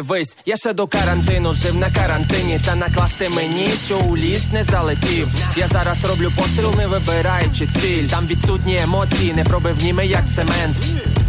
Дивись. 0.00 0.36
Я 0.46 0.56
ще 0.56 0.72
до 0.72 0.86
карантину 0.86 1.54
жив 1.54 1.74
на 1.74 1.90
карантині, 1.90 2.60
та 2.66 2.74
накласти 2.74 3.28
мені, 3.28 3.68
що 3.86 3.98
у 3.98 4.16
ліс 4.16 4.52
не 4.52 4.64
залетів. 4.64 5.28
Я 5.56 5.68
зараз 5.68 6.04
роблю 6.04 6.32
постріл, 6.36 6.74
не 6.76 6.86
вибираючи 6.86 7.68
ціль. 7.80 8.06
Там 8.06 8.26
відсутні 8.26 8.80
емоції, 8.82 9.32
не 9.32 9.44
пробивніми, 9.44 10.06
як 10.06 10.22
цемент. 10.34 10.76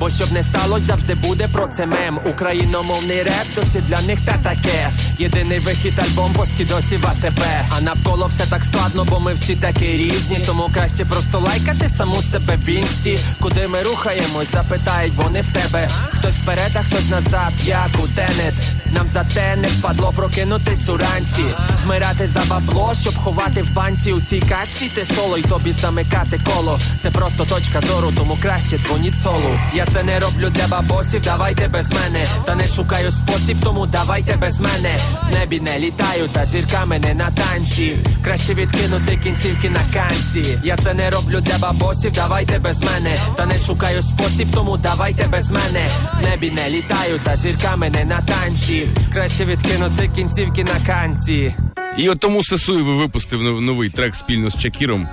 Бо 0.02 0.10
щоб 0.10 0.32
не 0.32 0.44
сталося, 0.44 0.86
завжди 0.86 1.16
буде 1.16 1.48
про 1.48 1.68
це 1.68 1.86
мем. 1.86 2.20
Україномовний 2.26 3.24
реп, 3.24 3.48
досі 3.56 3.82
для 3.88 4.02
них 4.02 4.20
та 4.26 4.38
таке. 4.44 4.90
Єдиний 5.20 5.60
вихід 5.60 6.00
альбом 6.00 6.34
по 6.34 6.46
досі 6.64 6.98
в 6.98 7.08
АТБ. 7.08 7.42
А 7.78 7.82
навколо 7.82 8.26
все 8.26 8.46
так 8.46 8.66
складно, 8.66 9.06
бо 9.10 9.20
ми 9.20 9.34
всі 9.34 9.56
такі 9.56 9.86
різні. 9.86 10.40
Тому 10.46 10.70
краще 10.74 11.06
просто 11.06 11.40
лайкати 11.40 11.90
саму 11.90 12.22
себе 12.22 12.56
в 12.56 12.70
інсті. 12.70 13.20
Куди 13.42 13.68
ми 13.68 13.82
рухаємось, 13.82 14.52
запитають 14.52 15.14
вони 15.14 15.42
в 15.42 15.48
тебе. 15.48 15.90
Хтось 16.12 16.36
вперед, 16.36 16.72
а 16.74 16.84
хтось 16.84 17.10
назад, 17.10 17.54
як 17.66 17.90
у 18.04 18.08
тенет. 18.08 18.54
Нам 18.94 19.08
за 19.08 19.24
те 19.24 19.56
не 19.56 19.68
впадло 19.68 20.14
прокинутись 20.16 20.90
уранці. 20.90 21.44
Вмирати 21.84 22.28
за 22.28 22.42
бабло, 22.50 22.94
щоб 23.02 23.16
ховати 23.18 23.62
в 23.62 23.74
банці 23.74 24.12
у 24.12 24.22
цій 24.22 24.40
катці. 24.40 24.92
Ти 24.96 25.06
соло 25.06 25.38
й 25.38 25.42
тобі 25.42 25.72
замикати 25.72 26.40
коло. 26.46 26.80
Це 27.02 27.12
просто 27.12 27.46
точка 27.46 27.82
зору, 27.82 28.12
тому 28.18 28.38
краще 28.42 28.78
дзвоніть 28.78 29.18
солу. 29.24 29.60
Я 29.74 29.86
це 29.94 30.04
не 30.04 30.20
роблю 30.20 30.50
для 30.50 30.68
бабосів, 30.68 31.22
давайте 31.22 31.68
без 31.68 31.90
мене. 31.94 32.28
Та 32.46 32.56
не 32.56 32.68
шукаю 32.68 33.12
спосіб, 33.12 33.58
тому 33.64 33.86
давайте 33.86 34.38
без 34.38 34.60
мене. 34.60 34.98
В 35.30 35.34
небі 35.34 35.60
не 35.60 35.80
літаю, 35.80 36.28
та 36.28 36.46
зірками 36.46 37.00
не 37.00 37.14
на 37.14 37.32
танці. 37.32 37.98
Краще 38.24 38.54
відкинути 38.54 39.18
кінцівки 39.18 39.70
на 39.70 39.80
канці. 39.94 40.60
Я 40.64 40.78
це 40.78 40.94
не 40.94 41.10
роблю 41.10 41.42
для 41.42 41.58
бабосів, 41.58 42.12
давайте 42.12 42.60
без 42.60 42.84
мене. 42.84 43.18
Та 43.36 43.46
не 43.46 43.58
шукаю 43.58 44.02
спосіб, 44.02 44.48
тому 44.54 44.78
давайте 44.78 45.28
без 45.28 45.52
мене. 45.52 45.90
В 46.22 46.30
небі 46.30 46.52
не 46.52 46.70
літаю, 46.70 47.20
та 47.24 47.36
зірками 47.36 47.90
не 47.90 48.06
на 48.06 48.22
танці. 48.22 48.90
Краще 49.14 49.46
відкинути 49.46 50.10
кінцівки 50.16 50.64
на 50.64 50.94
канці. 50.94 51.56
І 51.98 52.10
от 52.10 52.20
тому 52.20 52.44
Сесуєвий 52.44 52.96
випустив 52.96 53.62
новий 53.62 53.90
трек 53.90 54.16
спільно 54.16 54.50
з 54.50 54.58
Чакіром. 54.58 55.08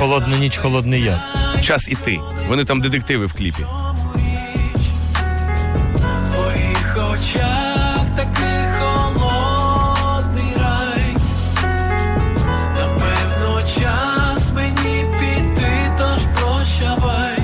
Холодна 0.00 0.38
ніч, 0.38 0.56
холодний 0.56 1.02
я. 1.02 1.20
Час 1.62 1.88
іти. 1.88 2.20
Вони 2.48 2.64
там 2.64 2.80
детективи 2.80 3.26
в 3.26 3.32
кліпі. 3.32 3.66
В 5.94 6.32
твоїх 6.34 6.98
очах 7.12 8.00
такий 8.16 8.64
холодний 8.78 10.56
рай. 10.56 11.16
Напевно, 12.76 13.62
час 13.62 14.52
мені 14.54 15.04
піти, 15.18 15.92
тож 15.98 16.18
прощавай. 16.42 17.38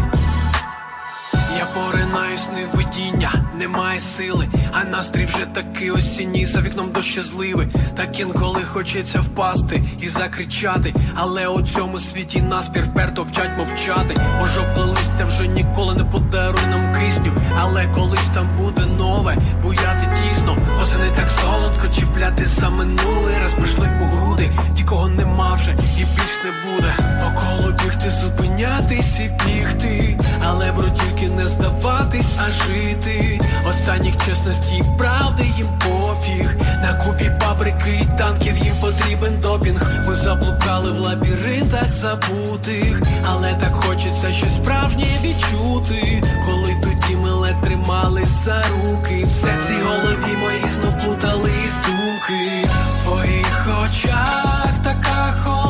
Я 1.59 1.67
поринаю 1.75 2.39
сни 2.39 2.67
видіння, 2.75 3.33
немає 3.59 4.01
сили, 4.01 4.49
а 4.79 4.85
настрій 4.85 5.25
вже 5.25 5.47
такий 5.47 5.91
осінній, 5.91 6.47
за 6.47 6.61
вікном 6.61 6.91
дощ 6.91 7.13
щасливий. 7.13 7.69
Так 7.95 8.21
інколи 8.21 8.63
хочеться 8.65 9.21
впасти 9.21 9.83
і 10.01 10.09
закричати, 10.09 10.95
але 11.15 11.49
у 11.49 11.63
цьому 11.63 11.99
світі 11.99 12.43
наспір 12.43 12.83
вперто 12.83 13.23
вчать 13.23 13.59
мовчати. 13.59 14.17
Пожовкле 14.41 14.85
листя 14.85 15.25
вже 15.25 15.47
ніколи 15.47 15.95
не 15.95 16.05
подарує 16.05 16.67
нам 16.67 16.95
кисню, 16.95 17.33
але 17.59 17.87
колись 17.87 18.29
там 18.35 18.49
буде 18.57 18.87
нове, 18.87 19.39
буяти 19.63 20.09
тісно. 20.23 20.57
Восени 20.79 21.11
так 21.17 21.29
солодко 21.29 22.01
чіпляти 22.01 22.45
за 22.45 22.71
минулий 22.71 23.39
раз 23.43 23.55
прийшли 23.55 23.89
у 24.03 24.05
груди, 24.05 24.51
ті, 24.75 24.85
кого 24.85 25.09
нема 25.09 25.55
вже 25.55 25.73
і 25.73 26.01
більш 26.01 26.35
не 26.45 26.75
буде. 26.75 26.95
Около 27.27 27.73
бігти, 27.73 28.11
зупинятись 28.11 29.21
і 29.21 29.31
бігти, 29.47 30.19
але 30.49 30.73
бро 30.73 30.85
тільки 30.85 31.33
не 31.33 31.49
здаватись, 31.49 32.35
а 32.39 32.51
жити. 32.51 33.41
Останніх 33.69 34.15
чесності 34.27 34.66
і 34.73 34.83
правди 34.99 35.45
їм 35.57 35.69
пофіг. 35.79 36.57
На 36.83 36.95
купі 36.95 37.31
пабрики 37.41 38.01
і 38.03 38.19
танків 38.19 38.57
їм 38.57 38.75
потрібен 38.81 39.41
допінг. 39.41 39.83
Ми 40.09 40.15
заблукали 40.15 40.93
в 40.93 40.99
лабіринтах 40.99 41.93
забутих, 41.93 43.03
але 43.27 43.55
так 43.55 43.73
хочеться 43.73 44.33
щось 44.33 44.55
справжнє 44.55 45.07
відчути. 45.23 46.23
Коли 46.47 46.77
тоді 46.83 47.17
ми 47.17 47.31
ледь 47.31 47.63
тримались 47.63 48.45
за 48.45 48.63
руки, 48.63 49.25
в 49.25 49.31
серці 49.31 49.73
голові 49.73 50.37
мої 50.43 50.65
знов 50.75 50.99
плутались 51.05 51.77
думки. 51.87 52.69
В 53.01 53.05
твоїх 53.05 53.67
очах 53.85 54.69
така 54.85 55.35
холодна 55.45 55.66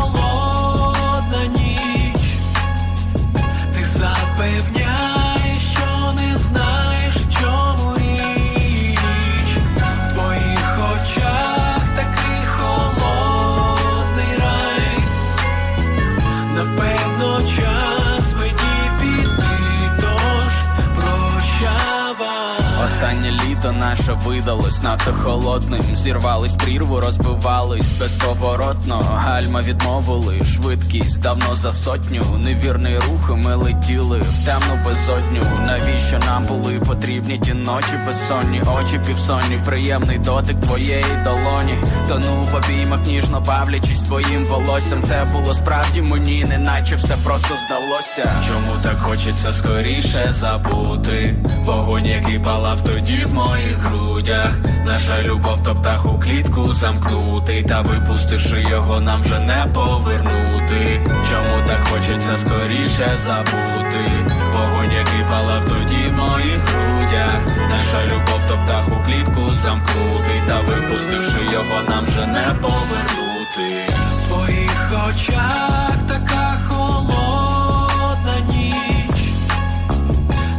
наше 23.99 24.13
видалось 24.13 24.83
надто 24.83 25.13
холодним. 25.13 25.97
Зірвались 25.97 26.55
прірву, 26.55 27.01
розбивались 27.01 27.93
безповоротно. 27.99 28.99
Гальма 29.15 29.63
відмовили, 29.63 30.45
швидкість 30.45 31.21
давно 31.21 31.55
за 31.55 31.73
сотню. 31.73 32.23
Невірний 32.39 32.99
рух, 32.99 33.37
ми 33.37 33.55
летіли 33.55 34.19
в 34.19 34.45
темну 34.45 34.85
безодню. 34.85 35.43
Навіщо 35.67 36.19
нам 36.19 36.45
були 36.45 36.73
потрібні 36.75 37.39
ті 37.39 37.55
ночі 37.55 38.01
безсонні, 38.07 38.63
очі 38.79 39.01
півсонні, 39.07 39.59
приємний 39.65 40.19
дотик 40.19 40.61
твоєї 40.61 41.05
долоні. 41.25 41.75
Тонув 42.09 42.49
в 42.53 42.55
обіймах, 42.55 43.07
ніжно 43.07 43.41
бавлячись 43.41 44.01
твоїм 44.01 44.45
волоссям. 44.45 45.03
Це 45.09 45.27
було 45.33 45.55
справді 45.55 46.03
мені, 46.03 46.45
неначе 46.45 46.97
все 46.97 47.17
просто 47.25 47.49
здалося. 47.67 48.43
Чому 48.47 48.73
так 48.83 48.99
хочеться 48.99 49.53
скоріше 49.53 50.27
забути? 50.31 51.35
Вогонь, 51.65 52.07
який 52.07 52.39
палав 52.39 52.81
тоді 52.81 53.25
в 53.25 53.35
моїх 53.35 53.86
грудях. 53.87 54.53
Наша 54.87 55.23
любов, 55.23 55.63
то 55.63 55.75
птах 55.75 56.07
у 56.07 56.19
клітку 56.19 56.73
замкнутий, 56.73 57.63
та 57.63 57.81
випустивши 57.81 58.61
його, 58.71 59.01
нам 59.01 59.21
вже 59.21 59.39
не 59.39 59.67
повернути. 59.75 61.01
Чому 61.31 61.67
так 61.67 61.81
хочеться 61.91 62.35
скоріше 62.35 63.17
забути? 63.25 64.05
Вогонь, 64.53 64.93
який 64.99 65.25
палав 65.31 65.65
тоді 65.65 66.03
в 66.09 66.13
моїх 66.13 66.59
грудях. 66.59 67.41
Наша 67.71 68.07
любов, 68.07 68.41
то 68.49 68.59
птах 68.65 68.89
у 68.89 69.07
клітку 69.07 69.55
замкнутий, 69.55 70.41
та 70.47 70.61
випустивши 70.61 71.41
його, 71.53 71.83
нам 71.89 72.05
вже 72.05 72.27
не 72.27 72.55
повернути. 72.63 73.93
Твоїх 74.29 74.93
очах 75.09 75.93
така 76.09 76.57
холодна 76.69 78.35
ніч. 78.49 79.23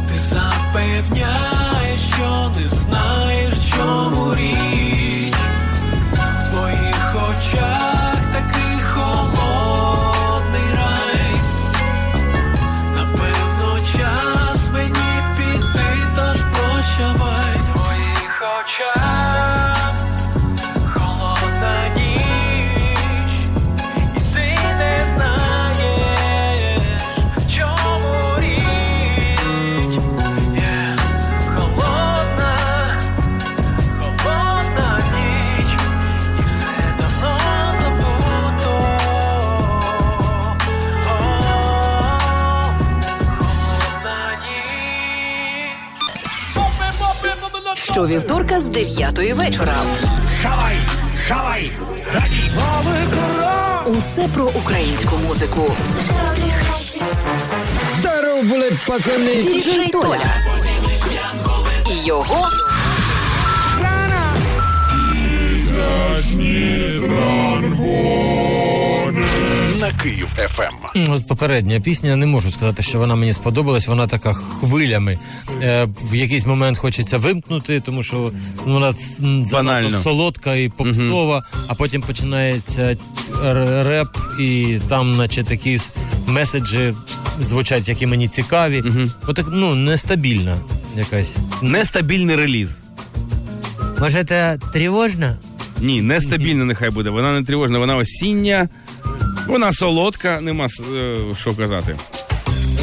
Ти 0.08 0.14
запевняєш, 0.18 1.57
знаєш, 2.68 3.70
чому 3.76 4.34
річ. 4.34 5.34
В 6.12 6.48
твоїх 6.48 7.16
очах 7.30 7.97
Щовівторка 47.98 48.60
з 48.60 48.64
9 48.64 49.18
вечора. 49.34 49.74
Шалай, 50.42 50.76
шалай, 51.28 51.70
Усе 53.86 54.28
про 54.34 54.44
українську 54.44 55.16
музику. 55.16 55.74
Здоров 58.00 58.44
були, 58.44 58.78
пацани! 58.86 59.34
Діджей 59.34 59.88
Толя. 59.88 60.24
І 61.90 62.06
його 62.06 62.48
На 69.88 69.94
Київ 69.94 70.28
ФМ. 70.48 71.10
От 71.12 71.28
попередня 71.28 71.80
пісня, 71.80 72.16
не 72.16 72.26
можу 72.26 72.50
сказати, 72.52 72.82
що 72.82 72.98
вона 72.98 73.14
мені 73.14 73.32
сподобалась. 73.32 73.86
Вона 73.86 74.06
така 74.06 74.32
хвилями. 74.32 75.18
Е, 75.62 75.86
в 76.10 76.14
якийсь 76.14 76.46
момент 76.46 76.78
хочеться 76.78 77.18
вимкнути, 77.18 77.80
тому 77.80 78.02
що 78.02 78.32
ну, 78.66 78.74
вона 78.74 78.94
занадто 79.44 80.00
солодка 80.02 80.54
і 80.54 80.68
попсова, 80.68 81.42
а 81.68 81.74
потім 81.74 82.02
починається 82.02 82.96
реп, 83.86 84.08
і 84.40 84.78
там, 84.88 85.10
наче 85.16 85.44
такі 85.44 85.80
меседжі 86.26 86.94
звучать, 87.40 87.88
які 87.88 88.06
мені 88.06 88.28
цікаві. 88.28 88.84
Отак, 89.26 89.46
ну, 89.52 89.74
нестабільна 89.74 90.56
якась. 90.96 91.32
Нестабільний 91.62 92.36
реліз. 92.36 92.78
Може, 94.00 94.24
це 94.24 94.58
тривожно? 94.72 95.36
Ні, 95.80 96.02
нестабільна 96.02 96.64
нехай 96.64 96.90
буде. 96.90 97.10
Вона 97.10 97.40
не 97.40 97.46
тривожна, 97.46 97.78
вона 97.78 97.96
осіння, 97.96 98.68
вона 99.48 99.72
солодка, 99.72 100.40
нема 100.40 100.66
е, 100.94 101.16
що 101.40 101.54
казати. 101.54 101.96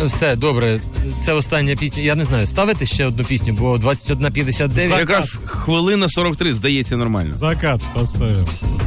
Все, 0.06 0.36
добре. 0.36 0.80
Це 1.26 1.34
остання 1.34 1.76
пісня. 1.76 2.04
Я 2.04 2.16
не 2.16 2.24
знаю, 2.24 2.46
ставити 2.46 2.86
ще 2.86 3.06
одну 3.06 3.24
пісню, 3.24 3.54
бо 3.60 3.76
21.59. 3.76 5.00
Якраз 5.00 5.38
хвилина 5.66 6.10
43, 6.10 6.54
здається, 6.54 6.96
нормально. 6.98 7.36
Закат 7.36 7.82
поставим. 7.94 8.46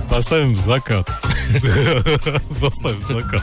Поставим 0.09 0.55
в 0.55 0.59
закат. 0.59 1.11
Поставим 2.61 3.03
закат. 3.09 3.43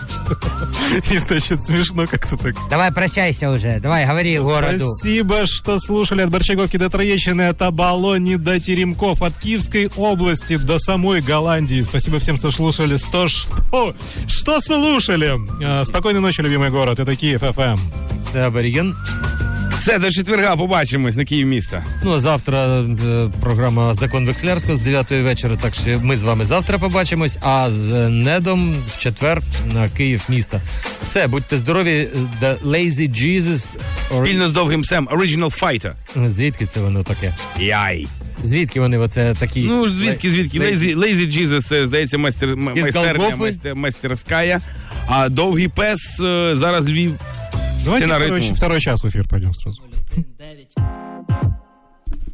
И 1.11 1.17
значит 1.17 1.61
смешно 1.63 2.07
как-то 2.07 2.37
так. 2.37 2.55
Давай 2.69 2.91
прощайся 2.91 3.51
уже, 3.51 3.79
давай 3.79 4.05
говори 4.05 4.39
городу. 4.39 4.93
Спасибо, 4.95 5.45
что 5.45 5.79
слушали 5.79 6.21
от 6.21 6.29
Борчаговки 6.29 6.77
до 6.77 6.89
Троещины, 6.89 7.49
от 7.49 7.61
Оболони 7.61 8.35
до 8.35 8.59
Теремков, 8.59 9.21
от 9.21 9.33
Киевской 9.37 9.89
области 9.97 10.57
до 10.57 10.79
самой 10.79 11.21
Голландии. 11.21 11.81
Спасибо 11.81 12.19
всем, 12.19 12.37
кто 12.37 12.51
слушали. 12.51 12.97
Что, 12.97 13.27
что, 13.27 13.93
что 14.27 14.61
слушали? 14.61 15.33
А, 15.63 15.83
Спокойной 15.85 16.21
ночи, 16.21 16.41
любимый 16.41 16.69
город. 16.69 16.99
Это 16.99 17.15
Киев 17.15 17.41
ФМ. 17.41 17.79
Це 18.33 18.47
Аберген. 18.47 18.95
Все, 19.85 19.99
до 19.99 20.11
четверга 20.11 20.55
побачимось 20.55 21.15
на 21.15 21.25
Київ 21.25 21.47
міста. 21.47 21.83
Ну 22.03 22.13
а 22.13 22.19
завтра 22.19 22.81
е, 22.81 23.29
програма 23.41 23.93
Закон 23.93 24.25
Векслярського 24.25 24.77
з 24.77 24.79
9 24.79 25.11
вечора. 25.11 25.57
Так 25.61 25.75
що 25.75 25.99
ми 25.99 26.17
з 26.17 26.23
вами 26.23 26.45
завтра 26.45 26.77
побачимось. 26.77 27.37
А 27.41 27.69
з 27.69 28.09
Недом 28.09 28.75
в 28.87 28.97
четвер 28.97 29.41
на 29.73 29.89
Київ 29.89 30.23
міста. 30.29 30.61
Все, 31.07 31.27
будьте 31.27 31.57
здорові. 31.57 32.07
The 32.41 32.57
Lazy 32.59 33.09
Jesus. 33.09 33.77
Спільно 34.11 34.47
з 34.47 34.51
довгим 34.51 34.83
Сем, 34.83 35.07
Original 35.07 35.61
Fighter. 35.61 35.93
Звідки 36.29 36.65
це 36.65 36.79
воно 36.79 37.03
таке? 37.03 37.33
Яй. 37.59 38.07
Звідки 38.43 38.79
вони 38.79 38.97
оце 38.97 39.35
такі? 39.39 39.63
Ну, 39.63 39.89
звідки, 39.89 40.29
звідки? 40.29 40.59
Lazy, 40.59 40.97
Lazy 40.97 41.39
Jesus, 41.39 41.61
це, 41.61 41.87
здається, 41.87 42.17
майстер, 42.17 42.55
майстерня, 42.57 43.13
Голгофи? 43.17 43.35
майстер, 43.35 43.75
майстерська. 43.75 44.61
А 45.07 45.29
довгий 45.29 45.67
пес 45.67 46.19
е, 46.19 46.51
зараз 46.55 46.89
Львів. 46.89 47.15
Давайте 47.85 48.07
на 48.07 48.15
второй, 48.15 48.41
второй 48.41 48.81
час 48.81 49.03
в 49.03 49.07
эфир 49.07 49.27
пойдем 49.27 49.53
сразу. 49.53 49.83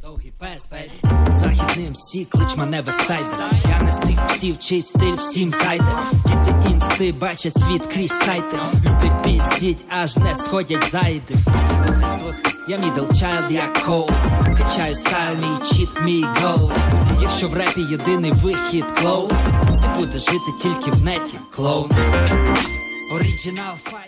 Довгий 0.01 0.33
пес, 0.39 0.67
бейбі. 0.71 1.29
Західним 1.39 1.95
сі, 1.95 2.25
клич 2.25 2.55
мене 2.57 2.81
вестайдер. 2.81 3.51
Я 3.69 3.81
не 3.81 3.91
з 3.91 3.97
тих 3.97 4.27
псів, 4.27 4.59
чий 4.59 4.81
стиль 4.81 5.15
всім 5.15 5.51
зайде. 5.51 5.97
Діти 6.25 6.71
інсти 6.71 7.11
бачать 7.11 7.53
світ 7.53 7.85
крізь 7.85 8.11
сайти. 8.11 8.57
Люблять 8.75 9.23
піздіть, 9.23 9.85
аж 9.89 10.17
не 10.17 10.35
сходять 10.35 10.91
зайди. 10.91 11.35
Я 12.69 12.77
мідл 12.77 13.19
чайлд, 13.19 13.51
я 13.51 13.67
коу. 13.85 14.09
Качаю 14.57 14.95
стайл, 14.95 15.35
мій 15.35 15.69
чіт, 15.69 15.89
мій 16.01 16.25
гол. 16.41 16.71
Якщо 17.21 17.47
в 17.47 17.53
репі 17.53 17.81
єдиний 17.81 18.31
вихід 18.31 18.85
клоун, 18.85 19.29
ти 19.81 19.99
будеш 19.99 20.21
жити 20.21 20.51
тільки 20.61 20.91
в 20.91 21.03
неті, 21.03 21.37
клоун. 21.51 21.91
Оригінал 23.13 23.75
файт. 23.83 24.01